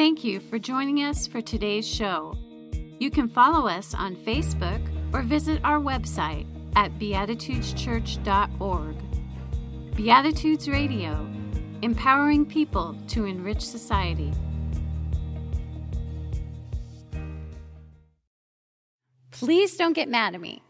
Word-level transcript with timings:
Thank 0.00 0.24
you 0.24 0.40
for 0.40 0.58
joining 0.58 1.04
us 1.04 1.26
for 1.26 1.42
today's 1.42 1.86
show. 1.86 2.34
You 2.98 3.10
can 3.10 3.28
follow 3.28 3.68
us 3.68 3.92
on 3.92 4.16
Facebook 4.16 4.80
or 5.12 5.20
visit 5.20 5.60
our 5.62 5.78
website 5.78 6.46
at 6.74 6.98
beatitudeschurch.org. 6.98 8.96
Beatitudes 9.94 10.70
Radio, 10.70 11.28
empowering 11.82 12.46
people 12.46 12.96
to 13.08 13.26
enrich 13.26 13.60
society. 13.60 14.32
Please 19.32 19.76
don't 19.76 19.92
get 19.92 20.08
mad 20.08 20.34
at 20.34 20.40
me. 20.40 20.62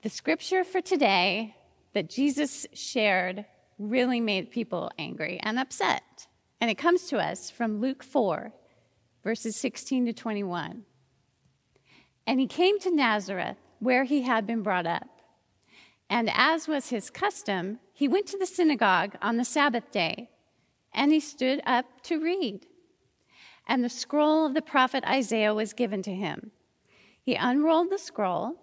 The 0.00 0.08
scripture 0.08 0.64
for 0.64 0.80
today 0.80 1.54
that 1.92 2.08
Jesus 2.08 2.66
shared 2.72 3.44
really 3.78 4.22
made 4.22 4.50
people 4.50 4.90
angry 4.98 5.38
and 5.42 5.58
upset. 5.58 6.28
And 6.62 6.70
it 6.70 6.78
comes 6.78 7.06
to 7.06 7.18
us 7.18 7.50
from 7.50 7.80
Luke 7.80 8.04
4, 8.04 8.52
verses 9.24 9.56
16 9.56 10.06
to 10.06 10.12
21. 10.12 10.84
And 12.24 12.38
he 12.38 12.46
came 12.46 12.78
to 12.78 12.94
Nazareth, 12.94 13.56
where 13.80 14.04
he 14.04 14.22
had 14.22 14.46
been 14.46 14.62
brought 14.62 14.86
up. 14.86 15.08
And 16.08 16.30
as 16.32 16.68
was 16.68 16.90
his 16.90 17.10
custom, 17.10 17.80
he 17.92 18.06
went 18.06 18.28
to 18.28 18.38
the 18.38 18.46
synagogue 18.46 19.16
on 19.20 19.38
the 19.38 19.44
Sabbath 19.44 19.90
day, 19.90 20.30
and 20.94 21.10
he 21.10 21.18
stood 21.18 21.60
up 21.66 22.00
to 22.02 22.22
read. 22.22 22.64
And 23.66 23.82
the 23.82 23.88
scroll 23.88 24.46
of 24.46 24.54
the 24.54 24.62
prophet 24.62 25.02
Isaiah 25.02 25.54
was 25.54 25.72
given 25.72 26.00
to 26.02 26.14
him. 26.14 26.52
He 27.20 27.34
unrolled 27.34 27.90
the 27.90 27.98
scroll 27.98 28.54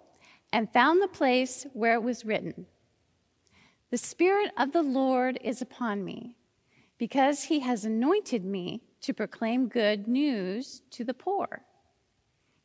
and 0.54 0.72
found 0.72 1.02
the 1.02 1.06
place 1.06 1.66
where 1.74 1.96
it 1.96 2.02
was 2.02 2.24
written 2.24 2.64
The 3.90 3.98
Spirit 3.98 4.52
of 4.56 4.72
the 4.72 4.82
Lord 4.82 5.38
is 5.44 5.60
upon 5.60 6.02
me, 6.02 6.38
because 7.00 7.44
he 7.44 7.60
has 7.60 7.86
anointed 7.86 8.44
me 8.44 8.82
to 9.00 9.14
proclaim 9.14 9.68
good 9.68 10.06
news 10.06 10.82
to 10.90 11.02
the 11.02 11.14
poor. 11.14 11.62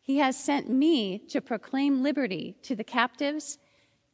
He 0.02 0.18
has 0.18 0.38
sent 0.38 0.70
me 0.70 1.20
to 1.30 1.40
proclaim 1.40 2.04
liberty 2.04 2.58
to 2.64 2.76
the 2.76 2.84
captives 2.84 3.58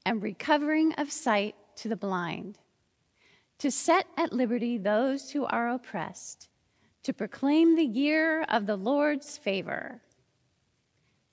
and 0.06 0.22
recovering 0.22 0.94
of 0.94 1.12
sight 1.12 1.56
to 1.78 1.90
the 1.90 1.96
blind, 1.96 2.59
to 3.58 3.72
set 3.72 4.06
at 4.16 4.31
liberty 4.31 4.78
those 4.78 5.31
who 5.31 5.46
are 5.46 5.70
oppressed, 5.70 6.50
to 7.02 7.14
proclaim 7.14 7.76
the 7.76 7.84
year 7.84 8.44
of 8.44 8.68
the 8.68 8.76
Lord's 8.76 9.40
favor. 9.40 10.03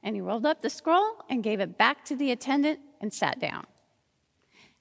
And 0.02 0.14
he 0.14 0.22
rolled 0.22 0.46
up 0.46 0.62
the 0.62 0.70
scroll 0.70 1.16
and 1.28 1.44
gave 1.44 1.60
it 1.60 1.76
back 1.76 2.06
to 2.06 2.16
the 2.16 2.32
attendant 2.32 2.80
and 3.02 3.12
sat 3.12 3.38
down. 3.38 3.66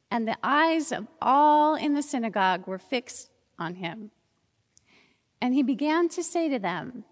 And 0.09 0.25
the 0.25 0.37
eyes 0.41 0.93
of 0.93 1.07
all 1.21 1.75
in 1.75 1.93
the 1.93 2.01
synagogue 2.01 2.67
were 2.67 2.79
fixed 2.79 3.31
on 3.59 3.75
him. 3.75 4.11
And 5.41 5.53
he 5.53 5.63
began 5.63 6.09
to 6.09 6.23
say 6.23 6.49
to 6.49 6.59
them, 6.59 7.03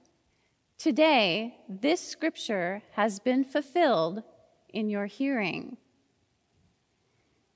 Today, 0.77 1.55
this 1.69 2.01
scripture 2.01 2.81
has 2.93 3.19
been 3.19 3.45
fulfilled 3.45 4.23
in 4.69 4.89
your 4.89 5.05
hearing. 5.05 5.77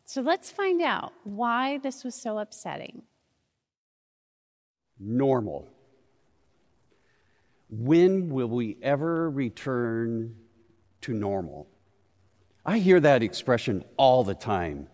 So 0.06 0.22
let's 0.22 0.50
find 0.50 0.82
out 0.82 1.14
why 1.24 1.78
this 1.80 2.04
was 2.04 2.16
so 2.16 2.40
upsetting. 2.40 3.04
Normal. 4.98 5.68
When 7.70 8.30
will 8.30 8.48
we 8.48 8.78
ever 8.82 9.30
return 9.30 10.36
to 11.02 11.14
normal? 11.14 11.68
I 12.66 12.80
hear 12.80 13.00
that 13.00 13.22
expression 13.22 13.84
all 13.98 14.24
the 14.24 14.34
time. 14.34 14.88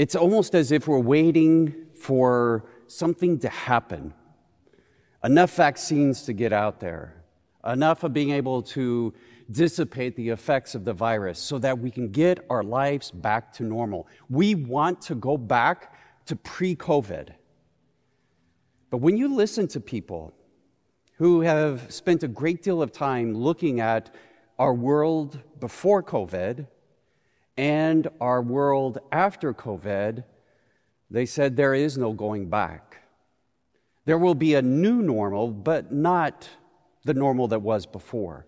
It's 0.00 0.16
almost 0.16 0.54
as 0.54 0.72
if 0.72 0.88
we're 0.88 0.98
waiting 0.98 1.74
for 1.92 2.64
something 2.86 3.38
to 3.40 3.50
happen. 3.50 4.14
Enough 5.22 5.54
vaccines 5.54 6.22
to 6.22 6.32
get 6.32 6.54
out 6.54 6.80
there, 6.80 7.22
enough 7.66 8.02
of 8.02 8.14
being 8.14 8.30
able 8.30 8.62
to 8.62 9.12
dissipate 9.50 10.16
the 10.16 10.30
effects 10.30 10.74
of 10.74 10.86
the 10.86 10.94
virus 10.94 11.38
so 11.38 11.58
that 11.58 11.78
we 11.78 11.90
can 11.90 12.08
get 12.08 12.42
our 12.48 12.62
lives 12.62 13.10
back 13.10 13.52
to 13.52 13.62
normal. 13.62 14.08
We 14.30 14.54
want 14.54 15.02
to 15.02 15.14
go 15.14 15.36
back 15.36 15.92
to 16.24 16.34
pre 16.34 16.74
COVID. 16.74 17.34
But 18.88 19.02
when 19.02 19.18
you 19.18 19.28
listen 19.28 19.68
to 19.68 19.80
people 19.80 20.32
who 21.18 21.42
have 21.42 21.92
spent 21.92 22.22
a 22.22 22.28
great 22.28 22.62
deal 22.62 22.80
of 22.80 22.90
time 22.90 23.34
looking 23.34 23.80
at 23.80 24.14
our 24.58 24.72
world 24.72 25.40
before 25.60 26.02
COVID 26.02 26.66
and 27.60 28.08
our 28.22 28.40
world 28.40 29.00
after 29.12 29.52
COVID, 29.52 30.24
they 31.10 31.26
said 31.26 31.56
there 31.56 31.74
is 31.74 31.98
no 31.98 32.14
going 32.14 32.48
back. 32.48 33.02
There 34.06 34.16
will 34.16 34.34
be 34.34 34.54
a 34.54 34.62
new 34.62 35.02
normal, 35.02 35.50
but 35.50 35.92
not 35.92 36.48
the 37.04 37.12
normal 37.12 37.48
that 37.48 37.60
was 37.60 37.84
before. 37.84 38.46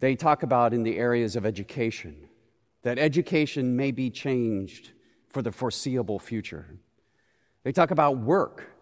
They 0.00 0.16
talk 0.16 0.42
about 0.42 0.74
in 0.74 0.82
the 0.82 0.96
areas 0.98 1.36
of 1.36 1.46
education 1.46 2.16
that 2.82 2.98
education 2.98 3.76
may 3.76 3.92
be 3.92 4.10
changed 4.10 4.90
for 5.28 5.40
the 5.40 5.52
foreseeable 5.52 6.18
future. 6.18 6.80
They 7.62 7.70
talk 7.70 7.92
about 7.92 8.18
work 8.18 8.72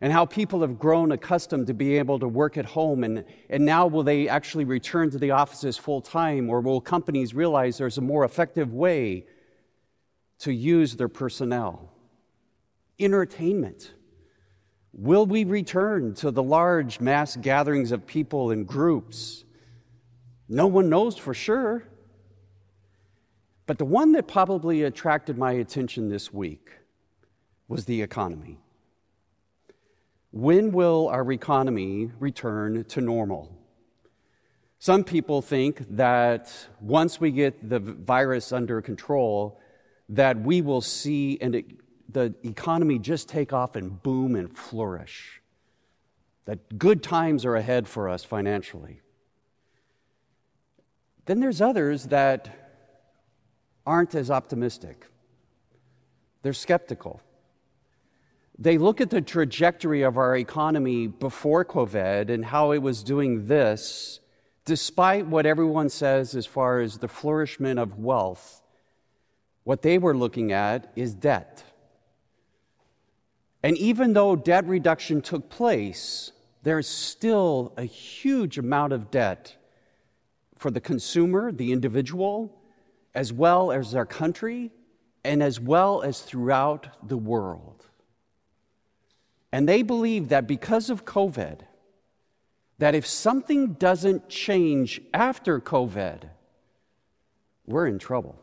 and 0.00 0.12
how 0.12 0.24
people 0.24 0.60
have 0.60 0.78
grown 0.78 1.10
accustomed 1.10 1.66
to 1.66 1.74
be 1.74 1.98
able 1.98 2.18
to 2.20 2.28
work 2.28 2.56
at 2.56 2.64
home, 2.64 3.02
and, 3.02 3.24
and 3.50 3.64
now 3.64 3.86
will 3.86 4.04
they 4.04 4.28
actually 4.28 4.64
return 4.64 5.10
to 5.10 5.18
the 5.18 5.32
offices 5.32 5.76
full 5.76 6.00
time, 6.00 6.48
or 6.48 6.60
will 6.60 6.80
companies 6.80 7.34
realize 7.34 7.78
there's 7.78 7.98
a 7.98 8.02
more 8.02 8.24
effective 8.24 8.72
way 8.72 9.26
to 10.38 10.52
use 10.52 10.94
their 10.96 11.08
personnel? 11.08 11.92
Entertainment. 13.00 13.92
Will 14.92 15.26
we 15.26 15.44
return 15.44 16.14
to 16.14 16.30
the 16.30 16.42
large 16.42 17.00
mass 17.00 17.36
gatherings 17.36 17.92
of 17.92 18.06
people 18.06 18.50
in 18.52 18.64
groups? 18.64 19.44
No 20.48 20.66
one 20.66 20.88
knows 20.88 21.16
for 21.16 21.34
sure. 21.34 21.84
But 23.66 23.78
the 23.78 23.84
one 23.84 24.12
that 24.12 24.26
probably 24.26 24.82
attracted 24.82 25.36
my 25.36 25.52
attention 25.52 26.08
this 26.08 26.32
week 26.32 26.70
was 27.68 27.84
the 27.84 28.00
economy. 28.00 28.58
When 30.30 30.72
will 30.72 31.08
our 31.08 31.30
economy 31.32 32.10
return 32.18 32.84
to 32.84 33.00
normal? 33.00 33.54
Some 34.78 35.02
people 35.02 35.42
think 35.42 35.84
that 35.96 36.52
once 36.80 37.20
we 37.20 37.32
get 37.32 37.68
the 37.68 37.80
virus 37.80 38.52
under 38.52 38.80
control, 38.80 39.58
that 40.10 40.40
we 40.40 40.60
will 40.60 40.80
see 40.80 41.38
and 41.40 41.64
the 42.08 42.34
economy 42.44 42.98
just 42.98 43.28
take 43.28 43.52
off 43.52 43.76
and 43.76 44.02
boom 44.02 44.36
and 44.36 44.56
flourish. 44.56 45.42
That 46.44 46.78
good 46.78 47.02
times 47.02 47.44
are 47.44 47.56
ahead 47.56 47.88
for 47.88 48.08
us 48.08 48.24
financially. 48.24 49.00
Then 51.26 51.40
there's 51.40 51.60
others 51.60 52.04
that 52.04 52.70
aren't 53.84 54.14
as 54.14 54.30
optimistic. 54.30 55.06
They're 56.42 56.54
skeptical. 56.54 57.20
They 58.58 58.76
look 58.76 59.00
at 59.00 59.10
the 59.10 59.20
trajectory 59.20 60.02
of 60.02 60.18
our 60.18 60.36
economy 60.36 61.06
before 61.06 61.64
COVID 61.64 62.28
and 62.28 62.44
how 62.44 62.72
it 62.72 62.78
was 62.78 63.04
doing 63.04 63.46
this, 63.46 64.18
despite 64.64 65.26
what 65.26 65.46
everyone 65.46 65.88
says 65.88 66.34
as 66.34 66.44
far 66.44 66.80
as 66.80 66.98
the 66.98 67.06
flourishment 67.06 67.78
of 67.78 67.98
wealth. 67.98 68.60
What 69.62 69.82
they 69.82 69.96
were 69.96 70.16
looking 70.16 70.50
at 70.50 70.90
is 70.96 71.14
debt. 71.14 71.62
And 73.62 73.76
even 73.78 74.12
though 74.12 74.34
debt 74.34 74.66
reduction 74.66 75.20
took 75.20 75.50
place, 75.50 76.32
there's 76.62 76.88
still 76.88 77.72
a 77.76 77.84
huge 77.84 78.58
amount 78.58 78.92
of 78.92 79.10
debt 79.10 79.56
for 80.56 80.72
the 80.72 80.80
consumer, 80.80 81.52
the 81.52 81.72
individual, 81.72 82.60
as 83.14 83.32
well 83.32 83.70
as 83.70 83.94
our 83.94 84.06
country, 84.06 84.72
and 85.22 85.42
as 85.42 85.60
well 85.60 86.02
as 86.02 86.22
throughout 86.22 87.08
the 87.08 87.16
world. 87.16 87.77
And 89.52 89.68
they 89.68 89.82
believe 89.82 90.28
that 90.28 90.46
because 90.46 90.90
of 90.90 91.04
COVID, 91.04 91.60
that 92.78 92.94
if 92.94 93.06
something 93.06 93.74
doesn't 93.74 94.28
change 94.28 95.00
after 95.12 95.60
COVID, 95.60 96.28
we're 97.66 97.86
in 97.86 97.98
trouble. 97.98 98.38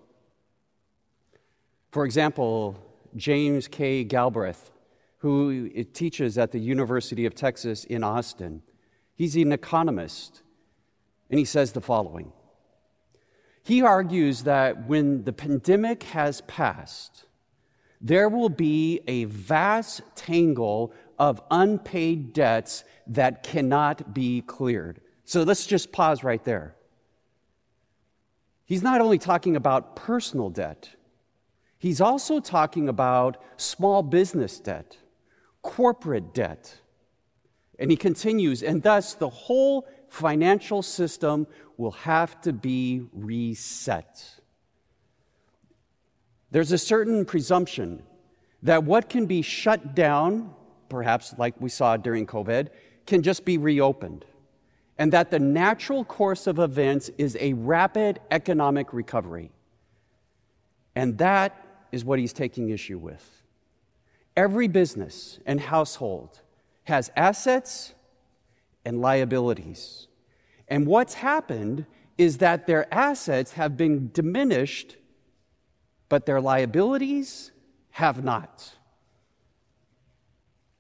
For 1.91 2.05
example, 2.05 2.77
James 3.15 3.67
K. 3.67 4.03
Galbraith, 4.03 4.71
who 5.19 5.69
teaches 5.93 6.37
at 6.37 6.51
the 6.51 6.59
University 6.59 7.25
of 7.25 7.33
Texas 7.33 7.85
in 7.85 8.03
Austin, 8.03 8.61
he's 9.15 9.35
an 9.35 9.51
economist 9.51 10.41
and 11.29 11.39
he 11.39 11.45
says 11.45 11.71
the 11.71 11.81
following 11.81 12.31
He 13.63 13.81
argues 13.81 14.43
that 14.43 14.87
when 14.87 15.23
the 15.23 15.33
pandemic 15.33 16.03
has 16.03 16.41
passed, 16.41 17.25
there 18.05 18.29
will 18.29 18.49
be 18.49 19.01
a 19.07 19.23
vast 19.23 20.03
tangle 20.13 20.93
of 21.17 21.41
unpaid 21.49 22.33
debts 22.33 22.83
that 23.07 23.41
cannot 23.41 24.13
be 24.13 24.41
cleared. 24.41 25.01
So 25.23 25.41
let's 25.41 25.65
just 25.65 25.91
pause 25.91 26.23
right 26.23 26.43
there. 26.43 26.75
He's 28.63 28.83
not 28.83 29.01
only 29.01 29.17
talking 29.17 29.55
about 29.55 29.95
personal 29.95 30.51
debt, 30.51 30.91
he's 31.79 31.99
also 31.99 32.39
talking 32.39 32.87
about 32.87 33.41
small 33.57 34.03
business 34.03 34.59
debt, 34.59 34.97
corporate 35.63 36.31
debt, 36.31 36.79
And 37.77 37.91
he 37.91 37.97
continues, 37.97 38.63
and 38.63 38.81
thus 38.81 39.13
the 39.13 39.29
whole 39.29 39.87
financial 40.09 40.81
system 40.81 41.47
will 41.77 41.91
have 41.91 42.39
to 42.41 42.53
be 42.53 43.05
reset. 43.11 44.39
There's 46.51 46.71
a 46.71 46.77
certain 46.77 47.25
presumption 47.25 48.03
that 48.63 48.83
what 48.83 49.09
can 49.09 49.25
be 49.25 49.41
shut 49.41 49.95
down, 49.95 50.53
perhaps 50.89 51.35
like 51.37 51.59
we 51.59 51.69
saw 51.69 51.97
during 51.97 52.25
COVID, 52.25 52.69
can 53.05 53.21
just 53.21 53.45
be 53.45 53.57
reopened. 53.57 54.25
And 54.97 55.11
that 55.11 55.29
the 55.29 55.39
natural 55.39 56.05
course 56.05 56.47
of 56.47 56.59
events 56.59 57.09
is 57.17 57.37
a 57.39 57.53
rapid 57.53 58.19
economic 58.31 58.93
recovery. 58.93 59.51
And 60.95 61.17
that 61.17 61.85
is 61.91 62.05
what 62.05 62.19
he's 62.19 62.33
taking 62.33 62.69
issue 62.69 62.97
with. 62.97 63.43
Every 64.37 64.67
business 64.67 65.39
and 65.45 65.59
household 65.59 66.41
has 66.85 67.11
assets 67.15 67.93
and 68.85 69.01
liabilities. 69.01 70.07
And 70.67 70.87
what's 70.87 71.15
happened 71.15 71.85
is 72.17 72.37
that 72.37 72.67
their 72.67 72.93
assets 72.93 73.53
have 73.53 73.75
been 73.75 74.09
diminished, 74.13 74.95
but 76.09 76.25
their 76.25 76.41
liabilities 76.41 77.51
have 77.91 78.23
not. 78.23 78.75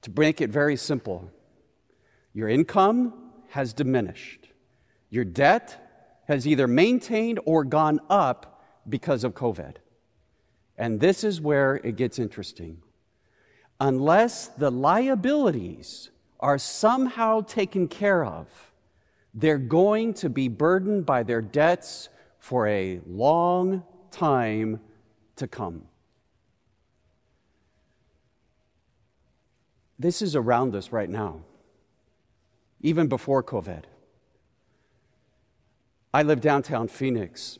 To 0.03 0.11
make 0.15 0.41
it 0.41 0.49
very 0.49 0.75
simple, 0.75 1.31
your 2.33 2.49
income 2.49 3.13
has 3.49 3.73
diminished, 3.73 4.49
your 5.09 5.25
debt 5.25 6.21
has 6.27 6.47
either 6.47 6.67
maintained 6.67 7.39
or 7.45 7.63
gone 7.63 7.99
up 8.09 8.63
because 8.87 9.23
of 9.23 9.33
COVID. 9.33 9.75
And 10.77 10.99
this 10.99 11.23
is 11.23 11.39
where 11.39 11.75
it 11.75 11.95
gets 11.95 12.19
interesting 12.19 12.81
unless 13.79 14.47
the 14.47 14.71
liabilities 14.71 16.09
are 16.39 16.57
somehow 16.57 17.41
taken 17.41 17.87
care 17.87 18.23
of, 18.25 18.71
they're 19.33 19.57
going 19.57 20.13
to 20.13 20.29
be 20.29 20.47
burdened 20.47 21.05
by 21.05 21.23
their 21.23 21.41
debts 21.41 22.09
for 22.39 22.67
a 22.67 23.01
long 23.05 23.83
time 24.11 24.79
to 25.37 25.47
come. 25.47 25.85
This 29.97 30.21
is 30.21 30.35
around 30.35 30.75
us 30.75 30.91
right 30.91 31.09
now, 31.09 31.41
even 32.81 33.07
before 33.07 33.43
COVID. 33.43 33.83
I 36.13 36.23
live 36.23 36.41
downtown 36.41 36.87
Phoenix. 36.87 37.59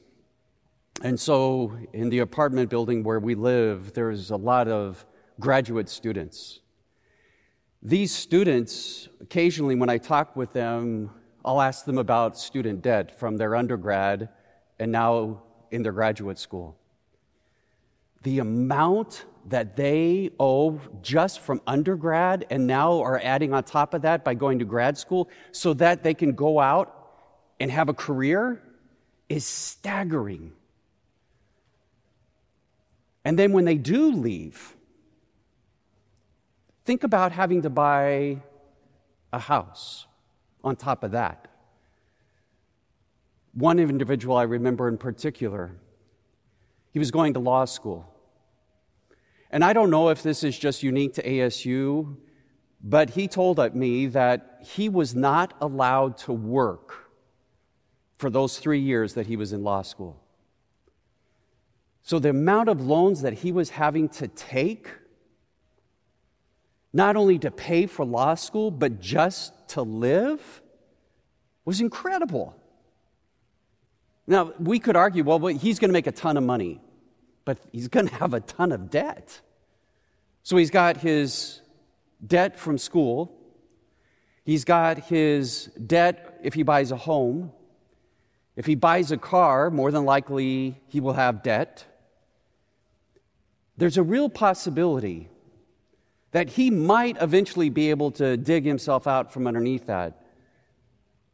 And 1.01 1.19
so, 1.19 1.77
in 1.92 2.10
the 2.10 2.19
apartment 2.19 2.69
building 2.69 3.04
where 3.04 3.19
we 3.19 3.36
live, 3.36 3.94
there's 3.94 4.31
a 4.31 4.38
lot 4.38 4.68
of 4.68 5.06
graduate 5.39 5.89
students. 5.89 6.62
These 7.81 8.12
students, 8.12 9.10
occasionally 9.21 9.75
when 9.75 9.89
I 9.89 9.98
talk 9.98 10.36
with 10.36 10.54
them, 10.54 11.12
I'll 11.44 11.62
ask 11.62 11.86
them 11.86 11.98
about 11.98 12.38
student 12.38 12.81
debt 12.81 13.19
from 13.19 13.38
their 13.38 13.56
undergrad 13.56 14.30
and 14.80 14.92
now 14.92 15.44
in 15.69 15.83
their 15.83 15.92
graduate 15.92 16.39
school. 16.39 16.78
The 18.25 18.39
amount 18.39 19.25
that 19.48 19.75
they 19.75 20.31
owe 20.39 20.81
just 21.01 21.39
from 21.39 21.62
undergrad 21.66 22.45
and 22.50 22.68
now 22.68 23.01
are 23.01 23.22
adding 23.24 23.54
on 23.54 23.63
top 23.63 23.94
of 23.94 24.01
that 24.01 24.25
by 24.25 24.33
going 24.33 24.60
to 24.60 24.66
grad 24.66 24.98
school 24.98 25.30
so 25.51 25.74
that 25.75 26.04
they 26.04 26.13
can 26.13 26.33
go 26.33 26.60
out 26.60 26.88
and 27.60 27.72
have 27.72 27.88
a 27.88 27.94
career 27.94 28.62
is 29.30 29.45
staggering. 29.45 30.51
And 33.24 33.39
then 33.39 33.54
when 33.54 33.66
they 33.66 33.77
do 33.77 34.12
leave, 34.12 34.75
Think 36.86 37.04
about 37.04 37.31
having 37.31 37.63
to 37.63 37.69
buy 37.69 38.38
a 39.33 39.39
house 39.39 40.06
on 40.63 40.75
top 40.75 41.04
of 41.04 41.12
that. 41.12 41.48
One 43.54 43.80
individual 43.80 44.38
I 44.38 44.44
remember 44.44 44.88
in 44.88 44.98
particular, 44.98 45.71
he 46.92 47.00
was 47.00 47.10
going 47.10 47.33
to 47.33 47.39
law 47.39 47.66
school. 47.66 48.06
And 49.51 49.63
I 49.63 49.74
don't 49.74 49.89
know 49.89 50.09
if 50.09 50.24
this 50.24 50.44
is 50.44 50.57
just 50.57 50.83
unique 50.83 51.13
to 51.15 51.24
ASU, 51.24 52.18
but 52.83 53.12
he 53.12 53.27
told 53.27 53.75
me 53.75 54.07
that 54.07 54.59
he 54.63 54.89
was 54.89 55.15
not 55.15 55.53
allowed 55.62 56.18
to 56.19 56.33
work 56.33 57.09
for 58.18 58.30
those 58.30 58.59
three 58.59 58.80
years 58.80 59.13
that 59.13 59.27
he 59.27 59.36
was 59.36 59.53
in 59.53 59.63
law 59.63 59.81
school. 59.81 60.21
So 62.03 62.19
the 62.19 62.30
amount 62.30 62.69
of 62.69 62.86
loans 62.86 63.21
that 63.21 63.33
he 63.33 63.51
was 63.51 63.71
having 63.71 64.09
to 64.09 64.27
take 64.27 64.89
not 66.95 67.18
only 67.18 67.38
to 67.38 67.51
pay 67.51 67.86
for 67.86 68.06
law 68.06 68.36
school, 68.36 68.71
but 68.71 69.01
just 69.01 69.51
to 69.68 69.81
live, 69.81 70.62
was 71.65 71.81
incredible. 71.81 72.56
Now, 74.25 74.53
we 74.59 74.80
could 74.80 74.95
argue, 74.95 75.25
well, 75.25 75.45
he's 75.47 75.77
going 75.77 75.89
to 75.89 75.94
make 75.94 76.07
a 76.07 76.13
ton 76.13 76.38
of 76.38 76.44
money, 76.45 76.80
but 77.45 77.59
he's 77.71 77.88
going 77.88 78.07
to 78.07 78.15
have 78.15 78.33
a 78.33 78.42
ton 78.42 78.71
of 78.71 78.89
debt. 78.89 79.39
So 80.44 80.57
he's 80.57 80.71
got 80.71 80.97
his 80.97 81.62
debt 82.25 82.59
from 82.59 82.77
school, 82.77 83.38
he's 84.44 84.65
got 84.65 84.97
his 85.06 85.65
debt 85.86 86.39
if 86.44 86.53
he 86.53 86.63
buys 86.63 86.92
a 86.92 86.97
home. 86.97 87.51
If 88.56 88.65
he 88.65 88.75
buys 88.75 89.12
a 89.12 89.18
car, 89.18 89.69
more 89.69 89.92
than 89.92 90.06
likely 90.06 90.81
he 90.88 91.01
will 91.01 91.13
have 91.13 91.44
debt. 91.44 91.86
There's 93.77 93.97
a 93.97 94.03
real 94.03 94.30
possibility 94.30 95.30
that 96.31 96.50
he 96.50 96.69
might 96.69 97.21
eventually 97.21 97.69
be 97.69 97.89
able 97.89 98.12
to 98.12 98.38
dig 98.38 98.65
himself 98.65 99.07
out 99.07 99.33
from 99.33 99.47
underneath 99.47 99.88
that, 99.88 100.25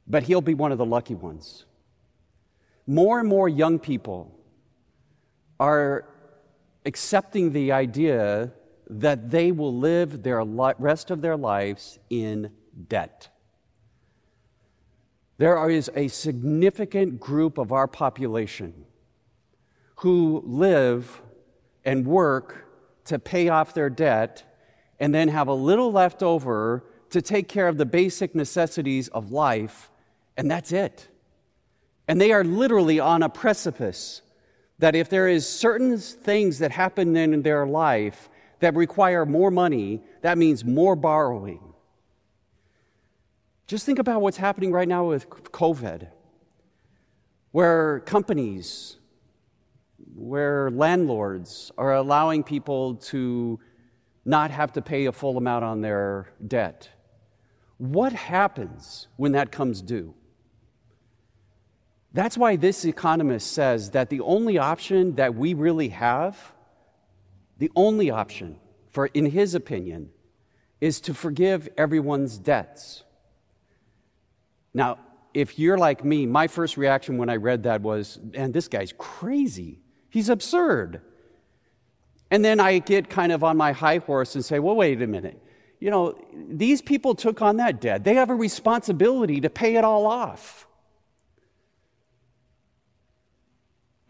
but 0.07 0.23
he'll 0.23 0.41
be 0.41 0.55
one 0.55 0.71
of 0.71 0.77
the 0.79 0.85
lucky 0.85 1.15
ones. 1.15 1.65
More 2.87 3.19
and 3.19 3.29
more 3.29 3.47
young 3.47 3.77
people 3.77 4.35
are 5.61 6.05
accepting 6.87 7.53
the 7.53 7.71
idea 7.71 8.51
that 8.89 9.29
they 9.29 9.51
will 9.51 9.77
live 9.77 10.23
their 10.23 10.43
rest 10.43 11.11
of 11.11 11.21
their 11.21 11.37
lives 11.37 11.99
in 12.09 12.51
debt. 12.89 13.29
There 15.37 15.69
is 15.69 15.91
a 15.95 16.07
significant 16.07 17.19
group 17.19 17.59
of 17.59 17.71
our 17.71 17.87
population 17.87 18.85
who 19.97 20.41
live 20.45 21.21
and 21.85 22.07
work 22.07 22.67
to 23.05 23.19
pay 23.19 23.49
off 23.49 23.75
their 23.75 23.89
debt 23.91 24.43
and 24.99 25.13
then 25.13 25.27
have 25.27 25.47
a 25.47 25.53
little 25.53 25.91
left 25.91 26.23
over 26.23 26.83
to 27.11 27.21
take 27.21 27.47
care 27.47 27.67
of 27.67 27.77
the 27.77 27.85
basic 27.85 28.33
necessities 28.33 29.09
of 29.09 29.31
life, 29.31 29.91
and 30.35 30.49
that's 30.49 30.71
it. 30.71 31.07
And 32.07 32.19
they 32.19 32.31
are 32.31 32.44
literally 32.44 32.99
on 32.99 33.21
a 33.21 33.30
precipice 33.30 34.23
that 34.81 34.95
if 34.95 35.09
there 35.09 35.28
is 35.28 35.47
certain 35.47 35.97
things 35.97 36.57
that 36.57 36.71
happen 36.71 37.16
in 37.16 37.44
their 37.44 37.68
life 37.68 38.30
that 38.59 38.76
require 38.76 39.28
more 39.28 39.52
money, 39.52 40.02
that 40.21 40.40
means 40.40 40.66
more 40.66 40.95
borrowing. 40.95 41.61
Just 43.68 43.85
think 43.85 44.00
about 44.00 44.21
what's 44.21 44.38
happening 44.38 44.71
right 44.71 44.88
now 44.88 45.06
with 45.06 45.30
COVID, 45.30 46.07
where 47.52 48.00
companies, 48.02 48.97
where 50.16 50.71
landlords 50.71 51.71
are 51.78 51.94
allowing 51.94 52.44
people 52.44 52.95
to 52.95 53.59
not 54.26 54.50
have 54.50 54.73
to 54.73 54.81
pay 54.81 55.06
a 55.06 55.11
full 55.11 55.38
amount 55.38 55.64
on 55.64 55.81
their 55.81 56.33
debt. 56.47 56.90
What 57.78 58.14
happens 58.14 59.07
when 59.16 59.33
that 59.33 59.52
comes 59.52 59.83
due? 59.83 60.16
That's 62.13 62.37
why 62.37 62.57
this 62.57 62.83
economist 62.83 63.51
says 63.53 63.91
that 63.91 64.09
the 64.09 64.21
only 64.21 64.57
option 64.57 65.15
that 65.15 65.35
we 65.35 65.53
really 65.53 65.89
have, 65.89 66.53
the 67.57 67.71
only 67.75 68.11
option, 68.11 68.57
for 68.89 69.07
in 69.07 69.27
his 69.27 69.56
opinion, 69.56 70.09
is 70.81 70.99
to 71.01 71.13
forgive 71.13 71.69
everyone's 71.77 72.37
debts. 72.37 73.03
Now, 74.73 74.97
if 75.33 75.57
you're 75.57 75.77
like 75.77 76.03
me, 76.03 76.25
my 76.25 76.47
first 76.47 76.75
reaction 76.75 77.18
when 77.18 77.30
I 77.30 77.37
read 77.37 77.63
that 77.63 77.81
was, 77.81 78.19
man, 78.21 78.51
this 78.51 78.68
guy's 78.68 78.94
crazy. 78.97 79.80
He's 80.09 80.27
absurd. 80.27 81.01
And 82.30 82.44
then 82.44 82.59
I 82.59 82.80
get 82.80 83.09
kind 83.09 83.31
of 83.31 83.44
on 83.44 83.56
my 83.56 83.71
high 83.71 83.99
horse 83.99 84.35
and 84.35 84.44
say, 84.44 84.59
well, 84.59 84.75
wait 84.75 85.01
a 85.01 85.07
minute. 85.07 85.41
You 85.80 85.89
know, 85.89 86.18
these 86.49 86.81
people 86.81 87.15
took 87.15 87.41
on 87.41 87.57
that 87.57 87.80
debt. 87.80 88.03
They 88.03 88.15
have 88.15 88.30
a 88.30 88.35
responsibility 88.35 89.41
to 89.41 89.49
pay 89.49 89.75
it 89.75 89.83
all 89.83 90.06
off. 90.06 90.68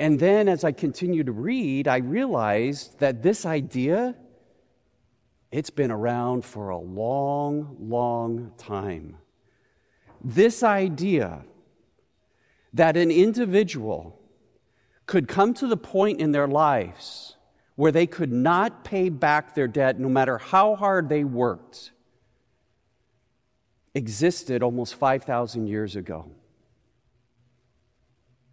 And 0.02 0.20
then 0.20 0.50
as 0.50 0.64
I 0.64 0.72
continue 0.72 1.24
to 1.24 1.32
read, 1.32 1.88
I 1.88 1.98
realized 1.98 2.98
that 3.02 3.22
this 3.22 3.46
idea, 3.46 4.16
it's 5.52 5.70
been 5.70 5.92
around 5.92 6.44
for 6.44 6.70
a 6.70 6.78
long, 6.80 7.78
long 7.80 8.52
time. 8.58 9.18
This 10.20 10.64
idea 10.64 11.44
that 12.74 12.98
an 12.98 13.12
individual 13.12 14.20
could 15.06 15.28
come 15.28 15.54
to 15.54 15.68
the 15.68 15.78
point 15.78 16.20
in 16.20 16.32
their 16.32 16.48
lives 16.48 17.36
where 17.76 17.92
they 17.92 18.08
could 18.08 18.32
not 18.32 18.84
pay 18.84 19.10
back 19.10 19.54
their 19.54 19.68
debt 19.68 20.00
no 20.00 20.10
matter 20.10 20.40
how 20.40 20.74
hard 20.74 21.10
they 21.10 21.24
worked. 21.24 21.92
existed 23.94 24.64
almost 24.64 24.96
5,000 24.96 25.68
years 25.68 25.96
ago. 25.96 26.32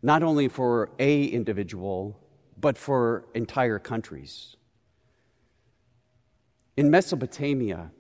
Not 0.02 0.22
only 0.22 0.48
for 0.48 0.90
a 0.98 1.24
individual, 1.24 2.18
but 2.56 2.78
for 2.78 3.26
entire 3.34 3.78
countries. 3.78 4.56
In 6.76 6.90
Mesopotamia, 6.90 7.90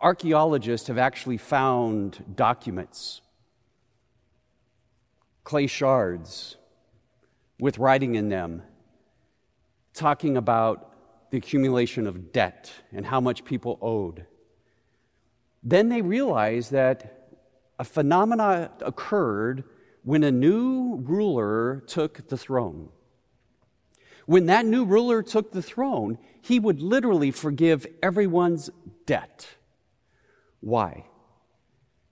archaeologists 0.00 0.88
have 0.88 0.98
actually 0.98 1.36
found 1.36 2.24
documents, 2.34 3.20
clay 5.44 5.68
shards 5.68 6.56
with 7.60 7.78
writing 7.78 8.16
in 8.16 8.28
them, 8.28 8.62
talking 9.94 10.36
about 10.36 10.90
the 11.30 11.38
accumulation 11.38 12.06
of 12.06 12.32
debt 12.32 12.72
and 12.92 13.06
how 13.06 13.20
much 13.20 13.44
people 13.44 13.78
owed. 13.80 14.26
Then 15.62 15.88
they 15.88 16.02
realized 16.02 16.72
that 16.72 17.30
a 17.78 17.84
phenomena 17.84 18.72
occurred 18.80 19.64
when 20.04 20.24
a 20.24 20.32
new 20.32 20.96
ruler 21.02 21.82
took 21.86 22.28
the 22.28 22.36
throne. 22.36 22.88
When 24.26 24.46
that 24.46 24.66
new 24.66 24.84
ruler 24.84 25.22
took 25.22 25.52
the 25.52 25.62
throne, 25.62 26.18
he 26.40 26.58
would 26.58 26.80
literally 26.80 27.30
forgive 27.30 27.86
everyone's 28.02 28.70
debt. 29.06 29.48
Why? 30.60 31.06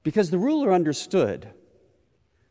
Because 0.02 0.30
the 0.30 0.38
ruler 0.38 0.73
understood 0.73 1.50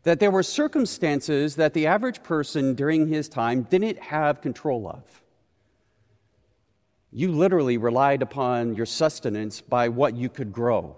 that 0.04 0.20
there 0.20 0.32
were 0.32 0.44
circumstances 0.44 1.56
that 1.56 1.74
the 1.74 1.88
average 1.88 2.24
person 2.24 2.74
during 2.74 3.08
his 3.08 3.28
time 3.28 3.64
didn't 3.64 4.00
have 4.00 4.42
control 4.42 4.88
of. 4.88 5.22
You 7.12 7.32
literally 7.32 7.78
relied 7.78 8.22
upon 8.22 8.76
your 8.76 8.86
sustenance 8.86 9.62
by 9.62 9.90
what 9.90 10.16
you 10.16 10.30
could 10.30 10.54
grow. 10.54 10.96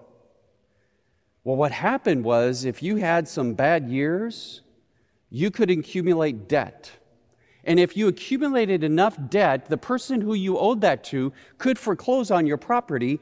Well, 1.44 1.56
what 1.56 1.72
happened 1.72 2.24
was 2.24 2.64
if 2.64 2.82
you 2.82 2.96
had 2.96 3.26
some 3.26 3.54
bad 3.54 3.88
years, 3.88 4.60
you 5.28 5.50
could 5.50 5.70
accumulate 5.70 6.48
debt. 6.48 6.92
And 7.64 7.80
if 7.80 7.96
you 7.96 8.08
accumulated 8.08 8.84
enough 8.84 9.18
debt, 9.28 9.66
the 9.66 9.76
person 9.76 10.20
who 10.20 10.34
you 10.34 10.58
owed 10.58 10.80
that 10.82 11.02
to 11.04 11.32
could 11.58 11.78
foreclose 11.78 12.30
on 12.30 12.46
your 12.46 12.58
property. 12.58 13.20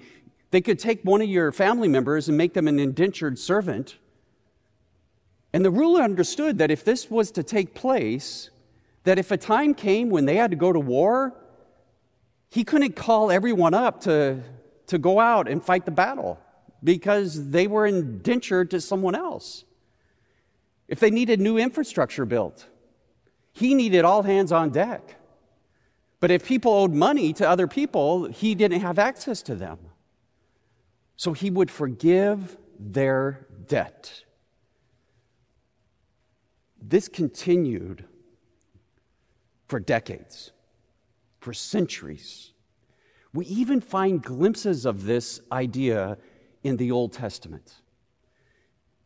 They 0.50 0.61
could 0.61 0.79
take 0.79 1.03
one 1.03 1.23
of 1.23 1.29
your 1.29 1.53
family 1.53 1.89
members 1.89 2.29
and 2.29 2.37
make 2.37 2.55
them 2.55 2.69
an 2.69 2.79
indentured 2.79 3.39
servant. 3.39 3.97
And 5.53 5.65
the 5.65 5.71
ruler 5.71 6.03
understood 6.03 6.59
that 6.59 6.71
if 6.71 6.85
this 6.85 7.11
was 7.11 7.31
to 7.33 7.43
take 7.43 7.75
place, 7.75 8.50
that 9.05 9.19
if 9.19 9.31
a 9.31 9.37
time 9.37 9.75
came 9.75 10.11
when 10.11 10.27
they 10.27 10.37
had 10.37 10.50
to 10.50 10.57
go 10.57 10.73
to 10.73 10.81
war, 10.81 11.35
he 12.50 12.65
couldn't 12.65 12.97
call 12.97 13.31
everyone 13.31 13.75
up 13.75 14.03
to, 14.03 14.43
to 14.89 14.99
go 14.99 15.21
out 15.21 15.49
and 15.49 15.62
fight 15.62 15.85
the 15.85 15.91
battle 15.91 16.39
because 16.83 17.51
they 17.51 17.67
were 17.67 17.87
indentured 17.87 18.71
to 18.71 18.81
someone 18.81 19.15
else. 19.15 19.65
If 20.89 21.01
they 21.01 21.11
needed 21.11 21.41
new 21.41 21.57
infrastructure 21.57 22.25
built, 22.25 22.67
he 23.53 23.75
needed 23.75 24.05
all 24.05 24.23
hands 24.23 24.53
on 24.53 24.71
deck. 24.71 25.17
But 26.19 26.31
if 26.31 26.45
people 26.45 26.73
owed 26.73 26.93
money 26.93 27.33
to 27.35 27.49
other 27.49 27.67
people, 27.67 28.27
he 28.27 28.55
didn't 28.55 28.81
have 28.81 28.99
access 28.99 29.43
to 29.43 29.55
them. 29.55 29.79
So 31.17 31.33
he 31.33 31.51
would 31.51 31.71
forgive 31.71 32.57
their 32.79 33.47
debt. 33.67 34.25
This 36.81 37.09
continued 37.09 38.05
for 39.69 39.79
decades 39.79 40.53
for 41.41 41.53
centuries. 41.55 42.53
We 43.33 43.47
even 43.47 43.81
find 43.81 44.23
glimpses 44.23 44.85
of 44.85 45.05
this 45.05 45.41
idea 45.51 46.19
in 46.62 46.76
the 46.76 46.90
Old 46.90 47.12
Testament. 47.12 47.75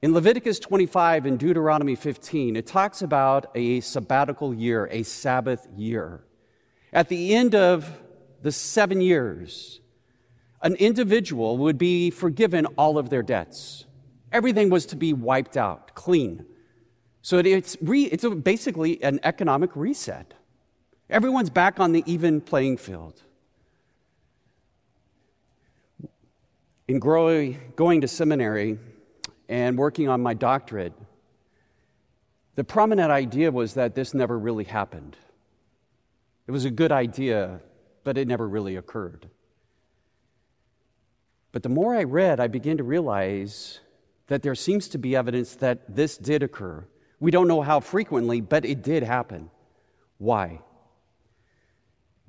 In 0.02 0.12
Leviticus 0.12 0.58
25 0.58 1.25
and 1.25 1.38
Deuteronomy 1.38 1.94
15, 1.94 2.56
it 2.56 2.66
talks 2.66 3.00
about 3.00 3.46
a 3.54 3.80
sabbatical 3.80 4.52
year, 4.52 4.87
a 4.90 5.02
Sabbath 5.02 5.66
year. 5.75 6.25
At 6.92 7.08
the 7.08 7.34
end 7.34 7.54
of 7.54 8.02
the 8.42 8.52
seven 8.52 9.00
years, 9.00 9.80
an 10.61 10.75
individual 10.75 11.56
would 11.58 11.78
be 11.78 12.11
forgiven 12.11 12.66
all 12.76 12.99
of 12.99 13.08
their 13.08 13.23
debts. 13.23 13.87
Everything 14.30 14.68
was 14.68 14.84
to 14.87 14.96
be 14.96 15.12
wiped 15.12 15.56
out, 15.56 15.94
clean. 15.94 16.44
So 17.23 17.38
it's, 17.38 17.76
re, 17.80 18.04
it's 18.04 18.26
basically 18.26 19.02
an 19.02 19.20
economic 19.23 19.75
reset. 19.75 20.34
Everyone's 21.08 21.50
back 21.50 21.80
on 21.80 21.92
the 21.92 22.02
even 22.06 22.40
playing 22.40 22.76
field. 22.76 23.23
In 26.86 26.98
growing, 26.98 27.72
going 27.76 28.02
to 28.02 28.08
seminary 28.08 28.78
and 29.48 29.78
working 29.78 30.08
on 30.08 30.22
my 30.22 30.34
doctorate, 30.34 30.92
the 32.56 32.64
prominent 32.64 33.10
idea 33.10 33.50
was 33.50 33.74
that 33.74 33.94
this 33.94 34.14
never 34.14 34.38
really 34.38 34.64
happened. 34.64 35.16
It 36.46 36.52
was 36.52 36.64
a 36.64 36.70
good 36.70 36.92
idea, 36.92 37.60
but 38.04 38.18
it 38.18 38.28
never 38.28 38.46
really 38.46 38.76
occurred. 38.76 39.28
But 41.52 41.62
the 41.62 41.68
more 41.68 41.94
I 41.94 42.02
read, 42.02 42.38
I 42.38 42.48
began 42.48 42.76
to 42.76 42.84
realize 42.84 43.80
that 44.26 44.42
there 44.42 44.54
seems 44.54 44.88
to 44.88 44.98
be 44.98 45.16
evidence 45.16 45.54
that 45.56 45.94
this 45.94 46.16
did 46.16 46.42
occur. 46.42 46.84
We 47.20 47.30
don't 47.30 47.48
know 47.48 47.62
how 47.62 47.80
frequently, 47.80 48.40
but 48.40 48.64
it 48.64 48.82
did 48.82 49.02
happen. 49.02 49.50
Why? 50.18 50.60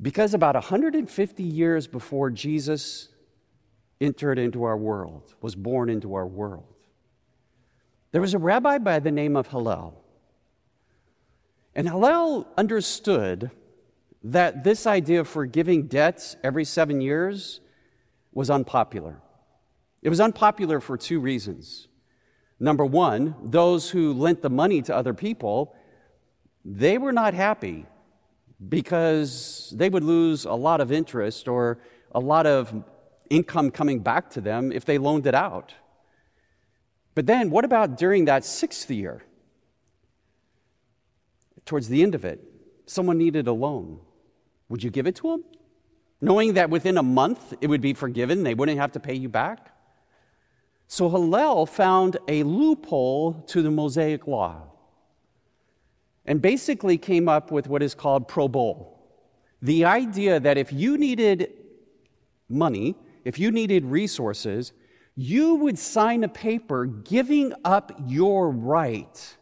Because 0.01 0.33
about 0.33 0.55
150 0.55 1.43
years 1.43 1.87
before 1.87 2.29
Jesus 2.29 3.09
entered 4.01 4.37
into 4.37 4.63
our 4.63 4.77
world, 4.77 5.35
was 5.41 5.55
born 5.55 5.89
into 5.89 6.15
our 6.15 6.27
world, 6.27 6.75
there 8.11 8.21
was 8.21 8.33
a 8.33 8.39
rabbi 8.39 8.77
by 8.77 8.99
the 8.99 9.11
name 9.11 9.35
of 9.35 9.47
Hillel. 9.47 10.01
And 11.75 11.87
Hillel 11.87 12.47
understood 12.57 13.51
that 14.23 14.63
this 14.63 14.87
idea 14.87 15.19
of 15.19 15.27
forgiving 15.27 15.87
debts 15.87 16.35
every 16.43 16.63
seven 16.63 17.01
years 17.01 17.59
was 18.31 18.49
unpopular. 18.49 19.21
It 20.01 20.09
was 20.09 20.19
unpopular 20.19 20.79
for 20.79 20.97
two 20.97 21.19
reasons. 21.19 21.87
Number 22.59 22.85
one, 22.85 23.35
those 23.43 23.89
who 23.89 24.13
lent 24.13 24.41
the 24.41 24.49
money 24.49 24.81
to 24.83 24.95
other 24.95 25.13
people, 25.13 25.75
they 26.63 26.97
were 26.97 27.11
not 27.11 27.33
happy 27.33 27.85
because 28.69 29.73
they 29.75 29.89
would 29.89 30.03
lose 30.03 30.45
a 30.45 30.53
lot 30.53 30.79
of 30.79 30.91
interest 30.91 31.47
or 31.47 31.79
a 32.13 32.19
lot 32.19 32.47
of 32.47 32.73
income 33.29 33.71
coming 33.71 33.99
back 33.99 34.29
to 34.31 34.41
them 34.41 34.71
if 34.71 34.85
they 34.85 34.97
loaned 34.97 35.27
it 35.27 35.35
out. 35.35 35.73
But 37.13 37.25
then, 37.25 37.49
what 37.49 37.65
about 37.65 37.97
during 37.97 38.25
that 38.25 38.43
sixth 38.43 38.91
year? 38.91 39.23
Towards 41.65 41.87
the 41.87 42.03
end 42.03 42.13
of 42.13 42.25
it, 42.25 42.43
someone 42.85 43.17
needed 43.17 43.47
a 43.47 43.53
loan. 43.53 43.99
Would 44.69 44.83
you 44.83 44.89
give 44.89 45.07
it 45.07 45.15
to 45.17 45.31
them? 45.31 45.43
Knowing 46.21 46.53
that 46.53 46.69
within 46.69 46.97
a 46.97 47.03
month 47.03 47.53
it 47.61 47.67
would 47.67 47.81
be 47.81 47.93
forgiven, 47.93 48.43
they 48.43 48.53
wouldn't 48.53 48.77
have 48.77 48.91
to 48.93 48.99
pay 48.99 49.13
you 49.13 49.29
back? 49.29 49.71
So 50.87 51.09
Hillel 51.09 51.65
found 51.65 52.17
a 52.27 52.43
loophole 52.43 53.33
to 53.47 53.61
the 53.61 53.71
Mosaic 53.71 54.27
law 54.27 54.63
and 56.25 56.41
basically 56.41 56.97
came 56.97 57.27
up 57.27 57.51
with 57.51 57.67
what 57.67 57.81
is 57.81 57.95
called 57.95 58.27
pro 58.27 58.47
bono. 58.47 58.91
The 59.61 59.85
idea 59.85 60.39
that 60.39 60.57
if 60.57 60.71
you 60.71 60.97
needed 60.97 61.51
money, 62.49 62.95
if 63.25 63.37
you 63.37 63.51
needed 63.51 63.83
resources, 63.83 64.71
you 65.15 65.55
would 65.55 65.77
sign 65.77 66.23
a 66.23 66.29
paper 66.29 66.85
giving 66.85 67.51
up 67.65 67.91
your 68.05 68.49
right 68.49 69.37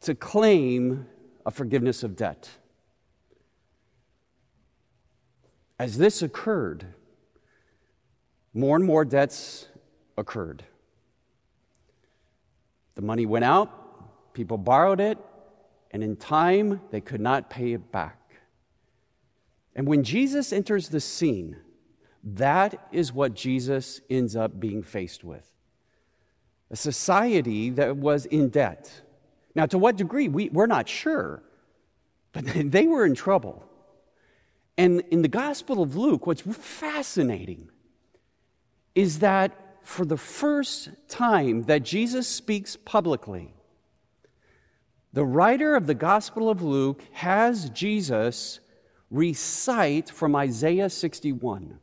to 0.00 0.14
claim 0.14 1.06
a 1.46 1.52
forgiveness 1.52 2.02
of 2.02 2.16
debt. 2.16 2.50
As 5.78 5.98
this 5.98 6.22
occurred, 6.22 6.86
more 8.52 8.76
and 8.76 8.84
more 8.84 9.04
debts 9.04 9.68
occurred. 10.16 10.64
The 12.96 13.02
money 13.02 13.26
went 13.26 13.44
out, 13.44 13.84
People 14.34 14.58
borrowed 14.58 15.00
it, 15.00 15.16
and 15.92 16.02
in 16.02 16.16
time, 16.16 16.80
they 16.90 17.00
could 17.00 17.20
not 17.20 17.48
pay 17.48 17.72
it 17.72 17.92
back. 17.92 18.18
And 19.76 19.86
when 19.86 20.02
Jesus 20.02 20.52
enters 20.52 20.88
the 20.88 21.00
scene, 21.00 21.56
that 22.24 22.88
is 22.90 23.12
what 23.12 23.34
Jesus 23.34 24.00
ends 24.08 24.34
up 24.34 24.58
being 24.58 24.82
faced 24.82 25.22
with 25.22 25.50
a 26.70 26.76
society 26.76 27.70
that 27.70 27.96
was 27.96 28.26
in 28.26 28.48
debt. 28.48 28.90
Now, 29.54 29.66
to 29.66 29.78
what 29.78 29.96
degree, 29.96 30.26
we, 30.26 30.48
we're 30.48 30.66
not 30.66 30.88
sure, 30.88 31.42
but 32.32 32.44
they 32.54 32.86
were 32.88 33.06
in 33.06 33.14
trouble. 33.14 33.64
And 34.76 35.02
in 35.10 35.22
the 35.22 35.28
Gospel 35.28 35.82
of 35.82 35.94
Luke, 35.94 36.26
what's 36.26 36.40
fascinating 36.40 37.68
is 38.94 39.20
that 39.20 39.52
for 39.82 40.04
the 40.04 40.16
first 40.16 40.88
time 41.08 41.64
that 41.64 41.84
Jesus 41.84 42.26
speaks 42.26 42.74
publicly, 42.76 43.54
the 45.12 45.24
writer 45.24 45.76
of 45.76 45.86
the 45.86 45.94
Gospel 45.94 46.50
of 46.50 46.62
Luke 46.62 47.02
has 47.12 47.70
Jesus 47.70 48.58
recite 49.10 50.10
from 50.10 50.34
Isaiah 50.34 50.90
61. 50.90 51.78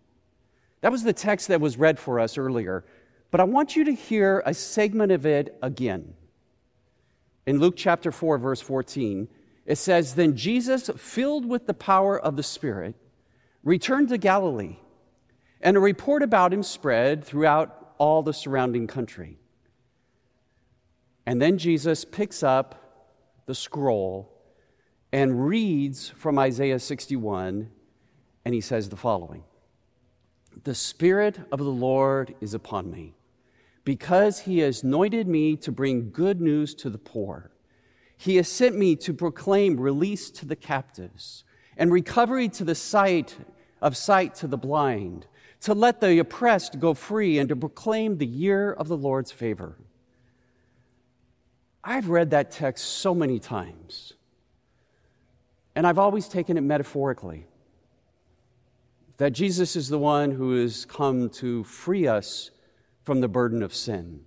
That 0.81 0.91
was 0.91 1.03
the 1.03 1.13
text 1.13 1.47
that 1.47 1.61
was 1.61 1.77
read 1.77 1.99
for 1.99 2.19
us 2.19 2.37
earlier. 2.37 2.83
But 3.29 3.39
I 3.39 3.45
want 3.45 3.75
you 3.75 3.85
to 3.85 3.93
hear 3.93 4.43
a 4.45 4.53
segment 4.53 5.11
of 5.11 5.25
it 5.25 5.57
again. 5.61 6.15
In 7.45 7.59
Luke 7.59 7.75
chapter 7.77 8.11
4, 8.11 8.37
verse 8.37 8.61
14, 8.61 9.27
it 9.65 9.77
says, 9.77 10.15
Then 10.15 10.35
Jesus, 10.35 10.89
filled 10.97 11.45
with 11.45 11.65
the 11.65 11.73
power 11.73 12.19
of 12.19 12.35
the 12.35 12.43
Spirit, 12.43 12.95
returned 13.63 14.09
to 14.09 14.17
Galilee, 14.17 14.77
and 15.61 15.77
a 15.77 15.79
report 15.79 16.23
about 16.23 16.53
him 16.53 16.63
spread 16.63 17.23
throughout 17.23 17.93
all 17.97 18.23
the 18.23 18.33
surrounding 18.33 18.87
country. 18.87 19.37
And 21.25 21.41
then 21.41 21.57
Jesus 21.57 22.03
picks 22.03 22.41
up 22.41 23.05
the 23.45 23.55
scroll 23.55 24.31
and 25.11 25.47
reads 25.47 26.09
from 26.09 26.39
Isaiah 26.39 26.79
61, 26.79 27.69
and 28.43 28.53
he 28.53 28.61
says 28.61 28.89
the 28.89 28.97
following 28.97 29.43
The 30.63 30.75
Spirit 30.75 31.39
of 31.51 31.59
the 31.59 31.65
Lord 31.65 32.35
is 32.39 32.53
upon 32.53 32.91
me, 32.91 33.15
because 33.83 34.41
he 34.41 34.59
has 34.59 34.83
anointed 34.83 35.27
me 35.27 35.55
to 35.57 35.71
bring 35.71 36.11
good 36.11 36.39
news 36.39 36.75
to 36.75 36.89
the 36.89 36.99
poor. 36.99 37.51
He 38.15 38.35
has 38.35 38.47
sent 38.47 38.77
me 38.77 38.95
to 38.97 39.13
proclaim 39.13 39.79
release 39.79 40.29
to 40.31 40.45
the 40.45 40.55
captives 40.55 41.43
and 41.77 41.91
recovery 41.91 42.47
to 42.49 42.63
the 42.63 42.75
sight 42.75 43.37
of 43.81 43.97
sight 43.97 44.35
to 44.35 44.47
the 44.47 44.57
blind, 44.57 45.25
to 45.61 45.73
let 45.73 45.99
the 46.01 46.19
oppressed 46.19 46.79
go 46.79 46.93
free, 46.93 47.39
and 47.39 47.49
to 47.49 47.55
proclaim 47.55 48.17
the 48.17 48.27
year 48.27 48.71
of 48.71 48.87
the 48.87 48.97
Lord's 48.97 49.31
favor. 49.31 49.77
I've 51.83 52.09
read 52.09 52.29
that 52.29 52.51
text 52.51 52.85
so 52.85 53.15
many 53.15 53.39
times, 53.39 54.13
and 55.75 55.87
I've 55.87 55.97
always 55.97 56.27
taken 56.27 56.57
it 56.57 56.61
metaphorically 56.61 57.47
that 59.21 59.33
Jesus 59.33 59.75
is 59.75 59.87
the 59.87 59.99
one 59.99 60.31
who 60.31 60.59
has 60.59 60.83
come 60.83 61.29
to 61.29 61.63
free 61.63 62.07
us 62.07 62.49
from 63.03 63.21
the 63.21 63.27
burden 63.27 63.61
of 63.61 63.71
sin. 63.71 64.21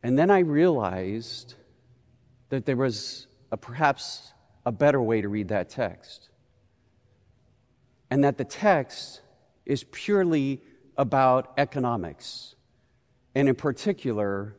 And 0.00 0.16
then 0.16 0.30
I 0.30 0.38
realized 0.38 1.54
that 2.50 2.66
there 2.66 2.76
was 2.76 3.26
a, 3.50 3.56
perhaps 3.56 4.32
a 4.64 4.70
better 4.70 5.02
way 5.02 5.22
to 5.22 5.28
read 5.28 5.48
that 5.48 5.68
text, 5.68 6.28
and 8.12 8.22
that 8.22 8.38
the 8.38 8.44
text 8.44 9.20
is 9.66 9.82
purely 9.90 10.62
about 10.96 11.52
economics 11.56 12.54
and 13.34 13.48
in 13.48 13.56
particular, 13.56 14.54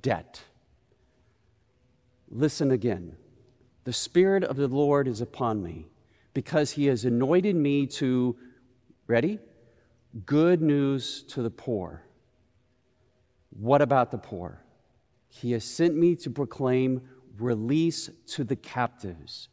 debt. 0.00 0.42
Listen 2.28 2.70
again. 2.70 3.16
The 3.82 3.92
Spirit 3.92 4.44
of 4.44 4.54
the 4.54 4.68
Lord 4.68 5.08
is 5.08 5.20
upon 5.20 5.60
me 5.60 5.88
because 6.34 6.72
he 6.72 6.86
has 6.86 7.04
anointed 7.04 7.56
me 7.56 7.86
to, 7.86 8.36
ready? 9.06 9.38
Good 10.26 10.62
news 10.62 11.22
to 11.24 11.42
the 11.42 11.50
poor. 11.50 12.02
What 13.50 13.82
about 13.82 14.10
the 14.10 14.18
poor? 14.18 14.64
He 15.28 15.52
has 15.52 15.64
sent 15.64 15.96
me 15.96 16.16
to 16.16 16.30
proclaim 16.30 17.02
release 17.38 18.10
to 18.28 18.44
the 18.44 18.56
captives. 18.56 19.48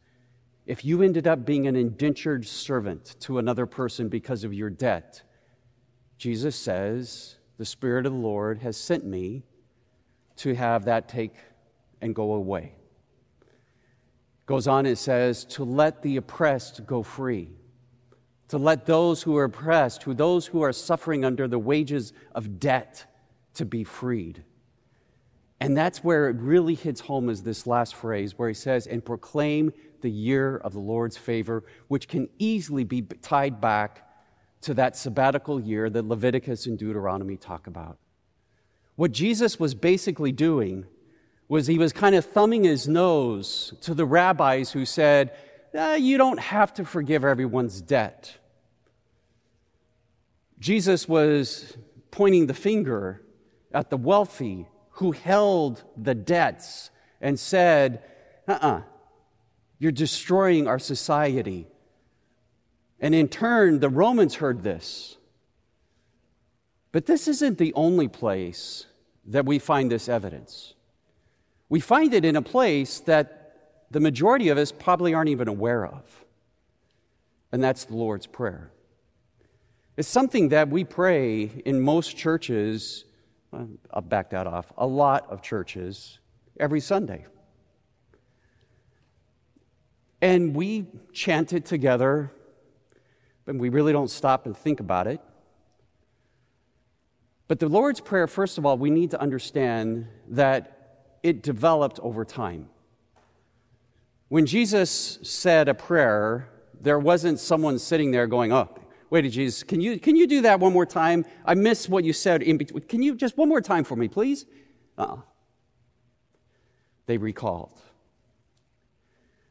If 0.66 0.84
you 0.84 1.02
ended 1.02 1.26
up 1.26 1.46
being 1.46 1.66
an 1.66 1.76
indentured 1.76 2.46
servant 2.46 3.16
to 3.20 3.38
another 3.38 3.66
person 3.66 4.08
because 4.08 4.44
of 4.44 4.52
your 4.52 4.70
debt, 4.70 5.22
Jesus 6.18 6.56
says, 6.56 7.36
the 7.56 7.64
Spirit 7.64 8.06
of 8.06 8.12
the 8.12 8.18
Lord 8.18 8.58
has 8.58 8.76
sent 8.76 9.04
me 9.04 9.44
to 10.36 10.54
have 10.54 10.84
that 10.84 11.08
take 11.08 11.34
and 12.00 12.14
go 12.14 12.34
away. 12.34 12.74
Goes 14.48 14.66
on, 14.66 14.86
it 14.86 14.96
says, 14.96 15.44
to 15.44 15.62
let 15.62 16.00
the 16.00 16.16
oppressed 16.16 16.86
go 16.86 17.02
free, 17.02 17.50
to 18.48 18.56
let 18.56 18.86
those 18.86 19.22
who 19.22 19.36
are 19.36 19.44
oppressed, 19.44 20.04
who 20.04 20.14
those 20.14 20.46
who 20.46 20.62
are 20.62 20.72
suffering 20.72 21.22
under 21.22 21.46
the 21.46 21.58
wages 21.58 22.14
of 22.34 22.58
debt, 22.58 23.04
to 23.52 23.66
be 23.66 23.84
freed. 23.84 24.42
And 25.60 25.76
that's 25.76 26.02
where 26.02 26.30
it 26.30 26.36
really 26.36 26.74
hits 26.74 27.02
home 27.02 27.28
is 27.28 27.42
this 27.42 27.66
last 27.66 27.94
phrase 27.94 28.38
where 28.38 28.48
he 28.48 28.54
says, 28.54 28.86
and 28.86 29.04
proclaim 29.04 29.70
the 30.00 30.10
year 30.10 30.56
of 30.56 30.72
the 30.72 30.80
Lord's 30.80 31.18
favor, 31.18 31.64
which 31.88 32.08
can 32.08 32.30
easily 32.38 32.84
be 32.84 33.02
tied 33.02 33.60
back 33.60 34.08
to 34.62 34.72
that 34.72 34.96
sabbatical 34.96 35.60
year 35.60 35.90
that 35.90 36.06
Leviticus 36.06 36.64
and 36.64 36.78
Deuteronomy 36.78 37.36
talk 37.36 37.66
about. 37.66 37.98
What 38.96 39.12
Jesus 39.12 39.60
was 39.60 39.74
basically 39.74 40.32
doing 40.32 40.86
was 41.48 41.66
he 41.66 41.78
was 41.78 41.92
kind 41.92 42.14
of 42.14 42.24
thumbing 42.24 42.64
his 42.64 42.86
nose 42.86 43.72
to 43.80 43.94
the 43.94 44.04
rabbis 44.04 44.70
who 44.70 44.84
said, 44.84 45.32
ah, 45.74 45.94
You 45.94 46.18
don't 46.18 46.38
have 46.38 46.74
to 46.74 46.84
forgive 46.84 47.24
everyone's 47.24 47.80
debt. 47.80 48.36
Jesus 50.58 51.08
was 51.08 51.76
pointing 52.10 52.46
the 52.46 52.54
finger 52.54 53.22
at 53.72 53.90
the 53.90 53.96
wealthy 53.96 54.66
who 54.92 55.12
held 55.12 55.84
the 55.96 56.14
debts 56.14 56.90
and 57.20 57.38
said, 57.38 58.02
Uh 58.46 58.52
uh-uh, 58.52 58.68
uh, 58.68 58.82
you 59.78 59.88
are 59.88 59.92
destroying 59.92 60.66
our 60.66 60.78
society. 60.78 61.66
And 63.00 63.14
in 63.14 63.28
turn, 63.28 63.78
the 63.78 63.88
Romans 63.88 64.36
heard 64.36 64.64
this. 64.64 65.16
But 66.90 67.06
this 67.06 67.28
isn't 67.28 67.58
the 67.58 67.72
only 67.74 68.08
place 68.08 68.86
that 69.26 69.44
we 69.44 69.58
find 69.58 69.92
this 69.92 70.08
evidence. 70.08 70.74
We 71.68 71.80
find 71.80 72.14
it 72.14 72.24
in 72.24 72.36
a 72.36 72.42
place 72.42 73.00
that 73.00 73.84
the 73.90 74.00
majority 74.00 74.48
of 74.48 74.58
us 74.58 74.72
probably 74.72 75.14
aren't 75.14 75.30
even 75.30 75.48
aware 75.48 75.86
of, 75.86 76.24
and 77.52 77.62
that's 77.62 77.84
the 77.84 77.96
Lord's 77.96 78.26
Prayer. 78.26 78.70
It's 79.96 80.08
something 80.08 80.50
that 80.50 80.68
we 80.68 80.84
pray 80.84 81.62
in 81.64 81.80
most 81.80 82.16
churches, 82.16 83.04
I'll 83.90 84.02
back 84.02 84.30
that 84.30 84.46
off, 84.46 84.72
a 84.78 84.86
lot 84.86 85.28
of 85.30 85.42
churches 85.42 86.18
every 86.60 86.80
Sunday. 86.80 87.26
And 90.20 90.54
we 90.54 90.86
chant 91.12 91.52
it 91.52 91.64
together 91.64 92.32
but 93.48 93.56
we 93.56 93.70
really 93.70 93.94
don't 93.94 94.10
stop 94.10 94.44
and 94.44 94.54
think 94.54 94.78
about 94.78 95.06
it. 95.06 95.22
But 97.46 97.58
the 97.58 97.66
Lord's 97.66 97.98
Prayer, 97.98 98.26
first 98.26 98.58
of 98.58 98.66
all, 98.66 98.76
we 98.76 98.90
need 98.90 99.12
to 99.12 99.20
understand 99.22 100.06
that 100.28 100.77
it 101.28 101.42
developed 101.42 102.00
over 102.00 102.24
time. 102.24 102.68
When 104.28 104.46
Jesus 104.46 105.18
said 105.22 105.68
a 105.68 105.74
prayer, 105.74 106.48
there 106.80 106.98
wasn't 106.98 107.38
someone 107.38 107.78
sitting 107.78 108.10
there 108.10 108.26
going, 108.26 108.52
Oh, 108.52 108.68
wait, 109.10 109.30
Jesus, 109.30 109.62
can 109.62 109.80
you, 109.80 109.98
can 109.98 110.16
you 110.16 110.26
do 110.26 110.42
that 110.42 110.60
one 110.60 110.72
more 110.72 110.86
time? 110.86 111.24
I 111.44 111.54
missed 111.54 111.88
what 111.88 112.04
you 112.04 112.12
said 112.12 112.42
in 112.42 112.58
between. 112.58 112.82
Can 112.82 113.02
you 113.02 113.14
just 113.14 113.36
one 113.36 113.48
more 113.48 113.60
time 113.60 113.84
for 113.84 113.96
me, 113.96 114.08
please? 114.08 114.46
Uh-uh. 114.96 115.18
They 117.06 117.16
recalled. 117.16 117.80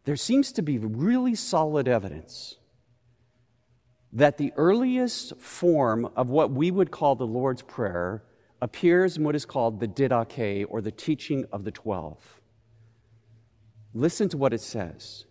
There 0.05 0.15
seems 0.15 0.51
to 0.53 0.61
be 0.61 0.77
really 0.77 1.35
solid 1.35 1.87
evidence 1.87 2.57
that 4.13 4.37
the 4.37 4.53
earliest 4.55 5.37
form 5.37 6.09
of 6.15 6.29
what 6.29 6.51
we 6.51 6.71
would 6.71 6.91
call 6.91 7.15
the 7.15 7.27
Lord's 7.27 7.61
Prayer 7.61 8.23
appears 8.61 9.17
in 9.17 9.23
what 9.23 9.35
is 9.35 9.45
called 9.45 9.79
the 9.79 9.87
Didache, 9.87 10.65
or 10.69 10.81
the 10.81 10.91
teaching 10.91 11.45
of 11.51 11.63
the 11.63 11.71
twelve. 11.71 12.41
Listen 13.93 14.29
to 14.29 14.37
what 14.37 14.53
it 14.53 14.61
says 14.61 15.25